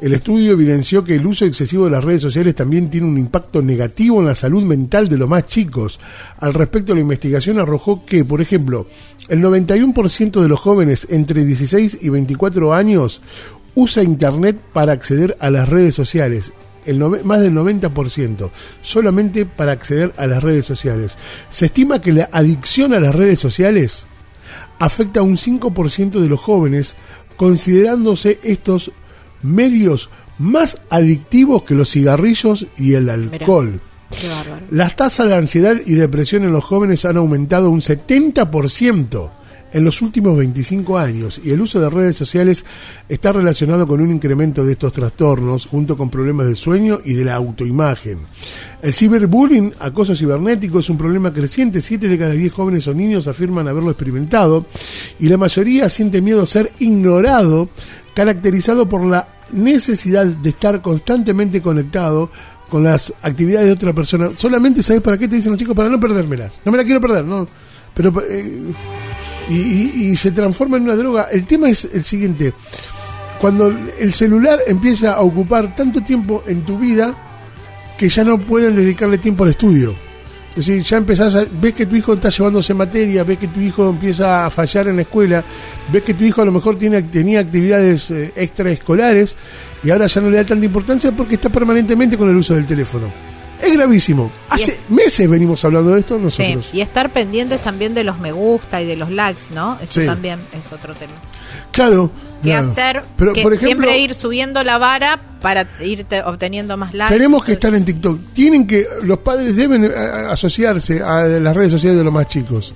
El 0.01 0.13
estudio 0.13 0.53
evidenció 0.53 1.05
que 1.05 1.17
el 1.17 1.27
uso 1.27 1.45
excesivo 1.45 1.85
de 1.85 1.91
las 1.93 2.05
redes 2.05 2.23
sociales 2.23 2.55
también 2.55 2.91
tiene 2.91 3.07
un 3.07 3.17
impacto 3.19 3.63
negativo 3.63 4.21
en 4.21 4.27
la 4.27 4.35
salud 4.35 4.63
mental 4.63 5.09
de 5.09 5.19
los 5.19 5.29
más 5.29 5.45
chicos. 5.47 6.01
Al 6.39 6.53
respecto, 6.55 6.95
la 6.95 7.01
investigación 7.01 7.59
arrojó 7.59 8.05
que, 8.05 8.25
por 8.25 8.41
ejemplo, 8.41 8.87
el 9.29 9.41
91% 9.41 10.41
de 10.43 10.49
los 10.49 10.61
jóvenes 10.61 11.07
entre 11.11 11.45
16 11.45 11.99
y 12.03 12.09
24 12.09 12.73
años 12.75 13.23
usa 13.75 14.03
Internet 14.03 14.57
para 14.73 14.93
acceder 14.93 15.37
a 15.41 15.51
las 15.51 15.69
redes 15.69 15.95
sociales. 15.95 16.53
El 16.87 17.01
nove- 17.01 17.23
más 17.23 17.41
del 17.41 17.55
90%, 17.55 18.51
solamente 18.83 19.47
para 19.47 19.73
acceder 19.73 20.13
a 20.19 20.27
las 20.27 20.43
redes 20.43 20.67
sociales. 20.67 21.17
Se 21.49 21.67
estima 21.67 22.01
que 22.03 22.13
la 22.13 22.29
adicción 22.31 22.93
a 22.93 23.01
las 23.01 23.15
redes 23.15 23.39
sociales 23.41 24.07
afecta 24.79 25.21
a 25.21 25.23
un 25.23 25.37
5% 25.37 26.21
de 26.21 26.29
los 26.29 26.41
jóvenes, 26.41 26.97
considerándose 27.37 28.39
estos 28.43 28.93
medios 29.43 30.11
más 30.39 30.81
adictivos 30.91 31.63
que 31.65 31.75
los 31.75 31.91
cigarrillos 31.91 32.67
y 32.77 32.95
el 32.95 33.09
alcohol. 33.09 33.81
Las 34.71 34.97
tasas 34.97 35.29
de 35.29 35.37
ansiedad 35.37 35.77
y 35.85 35.95
depresión 35.95 36.45
en 36.45 36.53
los 36.53 36.65
jóvenes 36.65 37.05
han 37.05 37.17
aumentado 37.17 37.71
un 37.71 37.81
70% 37.81 39.31
en 39.75 39.85
los 39.85 40.01
últimos 40.03 40.39
25 40.39 40.97
años 40.97 41.41
y 41.45 41.51
el 41.51 41.61
uso 41.61 41.81
de 41.81 41.91
redes 41.91 42.15
sociales 42.17 42.65
está 43.09 43.33
relacionado 43.33 43.87
con 43.87 44.01
un 44.01 44.13
incremento 44.13 44.65
de 44.65 44.73
estos 44.73 44.93
trastornos 44.93 45.67
junto 45.67 45.97
con 45.97 46.09
problemas 46.09 46.47
de 46.47 46.55
sueño 46.55 47.01
y 47.05 47.15
de 47.15 47.25
la 47.25 47.35
autoimagen. 47.35 48.21
El 48.81 48.95
ciberbullying, 48.95 49.75
acoso 49.81 50.15
cibernético, 50.15 50.79
es 50.79 50.89
un 50.89 50.97
problema 50.97 51.33
creciente. 51.33 51.83
Siete 51.83 52.09
de 52.09 52.17
cada 52.17 52.33
diez 52.33 52.53
jóvenes 52.53 52.87
o 52.87 52.95
niños 52.95 53.27
afirman 53.27 53.67
haberlo 53.67 53.91
experimentado 53.91 54.65
y 55.19 55.29
la 55.29 55.37
mayoría 55.37 55.89
siente 55.89 56.23
miedo 56.23 56.43
a 56.43 56.47
ser 56.47 56.73
ignorado, 56.79 57.69
caracterizado 58.15 58.89
por 58.89 59.05
la 59.05 59.27
necesidad 59.53 60.25
de 60.25 60.51
estar 60.51 60.83
constantemente 60.83 61.61
conectado 61.61 62.31
con 62.69 62.85
las 62.85 63.13
actividades 63.23 63.67
de 63.67 63.73
otra 63.73 63.93
persona. 63.93 64.31
Solamente 64.37 64.85
sabes 64.85 65.03
para 65.03 65.19
qué 65.19 65.27
te 65.27 65.35
dicen 65.37 65.51
los 65.51 65.59
chicos, 65.59 65.75
para 65.75 65.89
no 65.89 65.99
perdérmelas. 65.99 66.61
No 66.65 66.71
me 66.71 66.79
la 66.79 66.85
quiero 66.85 67.01
perder, 67.01 67.25
no. 67.25 67.49
Pero 67.93 68.13
eh, 68.29 68.63
y, 69.49 69.55
y- 69.55 69.93
y 70.13 70.17
se 70.17 70.31
transforma 70.33 70.77
en 70.77 70.85
una 70.85 70.95
droga. 70.97 71.29
El 71.31 71.47
tema 71.47 71.69
es 71.69 71.89
el 71.93 72.05
siguiente. 72.05 72.53
Cuando 73.41 73.73
el 73.99 74.13
celular 74.13 74.61
empieza 74.67 75.15
a 75.15 75.21
ocupar 75.21 75.75
tanto 75.75 76.01
tiempo 76.03 76.43
en 76.47 76.63
tu 76.63 76.79
vida 76.79 77.15
que 77.99 78.09
ya 78.09 78.25
no 78.25 78.39
pueden 78.39 78.75
dedicarle 78.77 79.19
tiempo 79.19 79.45
al 79.45 79.51
estudio. 79.51 79.95
Es 80.57 80.67
decir, 80.67 80.83
ya 80.85 80.99
empezás 80.99 81.35
a, 81.35 81.45
ves 81.61 81.75
que 81.75 81.85
tu 81.85 81.97
hijo 81.97 82.15
está 82.15 82.29
llevándose 82.29 82.73
materia, 82.75 83.25
ves 83.25 83.39
que 83.39 83.49
tu 83.49 83.61
hijo 83.61 83.91
empieza 83.91 84.47
a 84.47 84.51
fallar 84.51 84.87
en 84.87 84.97
la 84.97 85.03
escuela, 85.03 85.43
ves 85.93 86.03
que 86.05 86.15
tu 86.15 86.23
hijo 86.25 86.43
a 86.43 86.45
lo 86.45 86.53
mejor 86.53 86.79
tiene, 86.79 87.03
tenía 87.03 87.41
actividades 87.41 88.09
eh, 88.13 88.33
extraescolares 88.37 89.37
y 89.83 89.91
ahora 89.91 90.07
ya 90.07 90.21
no 90.21 90.31
le 90.31 90.37
da 90.37 90.45
tanta 90.47 90.65
importancia 90.65 91.11
porque 91.11 91.35
está 91.35 91.49
permanentemente 91.51 92.17
con 92.17 92.29
el 92.31 92.37
uso 92.37 92.55
del 92.55 92.67
teléfono. 92.67 93.07
Es 93.65 93.77
gravísimo. 93.77 94.31
Hace 94.51 94.79
meses 94.91 95.29
venimos 95.29 95.65
hablando 95.65 95.93
de 95.95 96.01
esto 96.01 96.17
Sí, 96.17 96.23
nosotros. 96.23 96.71
y 96.73 96.81
estar 96.81 97.11
pendientes 97.13 97.63
también 97.63 97.95
de 97.95 98.05
los 98.05 98.19
me 98.19 98.31
gusta 98.33 98.83
y 98.83 98.87
de 98.87 98.97
los 98.97 99.11
likes, 99.11 99.43
¿no? 99.55 99.79
Eso 99.83 100.01
Sí. 100.01 100.07
también 100.07 100.39
es 100.53 100.73
otro 100.73 100.95
tema. 100.95 101.13
Claro. 101.73 102.11
¿Qué 102.43 102.51
claro. 102.51 102.71
hacer? 102.71 103.03
Pero, 103.17 103.33
que 103.33 103.43
por 103.43 103.55
ejemplo, 103.55 103.85
siempre 103.87 103.99
ir 104.01 104.15
subiendo 104.15 104.63
la 104.65 104.77
vara 104.79 105.19
para 105.41 105.67
ir 105.81 106.07
obteniendo 106.27 106.77
más 106.77 106.93
likes. 106.93 107.15
Tenemos 107.15 107.43
que 107.45 107.53
estar 107.55 107.75
en 107.75 107.85
TikTok. 107.87 108.19
Tienen 108.35 108.67
que, 108.67 108.87
los 109.03 109.19
padres 109.19 109.57
deben 109.57 109.85
eh, 109.85 109.91
asociarse 110.29 111.01
a 111.03 111.23
las 111.23 111.57
redes 111.57 111.73
sociales 111.73 111.99
de 111.99 112.05
los 112.05 112.13
más 112.13 112.29
chicos. 112.29 112.75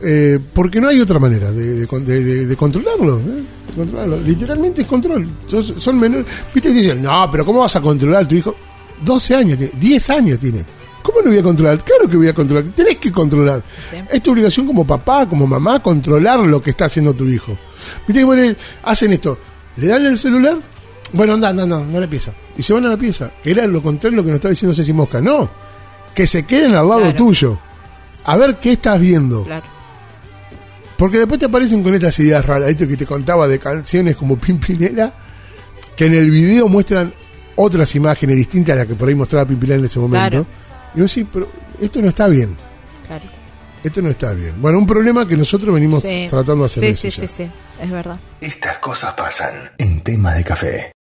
Eh, 0.00 0.38
porque 0.54 0.80
no 0.80 0.88
hay 0.88 1.00
otra 1.00 1.18
manera 1.18 1.50
de, 1.50 1.74
de 1.80 1.86
con- 1.86 2.04
de- 2.04 2.22
de- 2.24 2.46
de 2.46 2.56
controlarlo, 2.56 3.18
¿eh? 3.18 3.42
Controlarlo. 3.76 4.20
Literalmente 4.20 4.82
es 4.82 4.86
control. 4.86 5.28
Sos- 5.48 5.74
Son 5.76 5.98
menores. 5.98 6.24
Viste, 6.54 6.70
dicen, 6.72 7.02
no, 7.02 7.28
pero 7.30 7.44
¿cómo 7.44 7.60
vas 7.60 7.74
a 7.76 7.80
controlar 7.80 8.22
a 8.24 8.28
tu 8.28 8.36
hijo? 8.36 8.54
12 9.04 9.34
años 9.36 9.58
tiene, 9.58 9.72
10 9.78 10.10
años 10.10 10.38
tiene. 10.38 10.64
¿Cómo 11.02 11.22
no 11.22 11.28
voy 11.30 11.38
a 11.38 11.42
controlar? 11.42 11.82
Claro 11.84 12.08
que 12.08 12.16
voy 12.18 12.28
a 12.28 12.34
controlar. 12.34 12.64
Tenés 12.74 12.96
que 12.96 13.10
controlar. 13.10 13.62
Sí. 13.90 13.96
Es 14.10 14.22
tu 14.22 14.32
obligación 14.32 14.66
como 14.66 14.86
papá, 14.86 15.26
como 15.26 15.46
mamá, 15.46 15.82
controlar 15.82 16.40
lo 16.40 16.60
que 16.60 16.70
está 16.70 16.84
haciendo 16.84 17.14
tu 17.14 17.24
hijo. 17.26 17.56
Viste 18.06 18.24
que 18.24 18.56
hacen 18.82 19.12
esto. 19.12 19.38
Le 19.76 19.86
dan 19.86 20.04
el 20.04 20.18
celular. 20.18 20.58
Bueno, 21.12 21.34
anda, 21.34 21.48
anda, 21.48 21.64
no, 21.64 21.84
no 21.84 21.96
a 21.96 22.00
la 22.02 22.06
pieza. 22.06 22.32
Y 22.58 22.62
se 22.62 22.74
van 22.74 22.84
a 22.84 22.90
la 22.90 22.96
pieza. 22.98 23.30
Que 23.42 23.52
era 23.52 23.66
lo 23.66 23.82
contrario 23.82 24.16
de 24.16 24.16
lo 24.18 24.24
que 24.24 24.30
nos 24.32 24.36
estaba 24.36 24.50
diciendo 24.50 24.74
Ceci 24.74 24.92
Mosca. 24.92 25.20
No. 25.22 25.48
Que 26.14 26.26
se 26.26 26.44
queden 26.44 26.74
al 26.74 26.86
lado 26.86 27.00
Claro. 27.00 27.16
tuyo. 27.16 27.58
A 28.24 28.36
ver 28.36 28.56
qué 28.58 28.72
estás 28.72 29.00
viendo. 29.00 29.44
Claro. 29.44 29.64
Porque 30.98 31.18
después 31.18 31.38
te 31.38 31.46
aparecen 31.46 31.82
con 31.82 31.94
estas 31.94 32.18
ideas 32.18 32.44
raras. 32.44 32.68
Esto 32.68 32.86
que 32.86 32.96
te 32.96 33.06
contaba 33.06 33.48
de 33.48 33.58
canciones 33.58 34.16
como 34.16 34.36
Pimpinela. 34.36 35.14
Que 35.96 36.06
en 36.06 36.14
el 36.14 36.30
video 36.30 36.68
muestran 36.68 37.14
otras 37.58 37.94
imágenes 37.94 38.36
distintas 38.36 38.74
a 38.74 38.76
las 38.78 38.86
que 38.86 38.94
por 38.94 39.08
ahí 39.08 39.14
mostraba 39.14 39.46
Pimpinela 39.46 39.80
en 39.80 39.84
ese 39.86 39.98
momento. 39.98 40.30
Claro. 40.30 40.46
Y 40.94 41.00
vos 41.02 41.14
decís, 41.14 41.28
pero 41.32 41.48
esto 41.80 42.00
no 42.00 42.08
está 42.08 42.26
bien. 42.28 42.56
Claro. 43.06 43.24
Esto 43.84 44.02
no 44.02 44.10
está 44.10 44.32
bien. 44.32 44.54
Bueno, 44.60 44.78
un 44.78 44.86
problema 44.86 45.26
que 45.26 45.36
nosotros 45.36 45.72
venimos 45.74 46.02
Sí. 46.02 46.26
tratando 46.28 46.62
de 46.62 46.66
hacer 46.66 46.94
Sí, 46.94 47.10
sí, 47.10 47.20
ya. 47.20 47.28
sí, 47.28 47.34
sí, 47.44 47.50
es 47.80 47.90
verdad. 47.90 48.18
Estas 48.40 48.78
cosas 48.78 49.14
pasan 49.14 49.70
en 49.78 50.00
tema 50.00 50.34
de 50.34 50.44
café. 50.44 50.92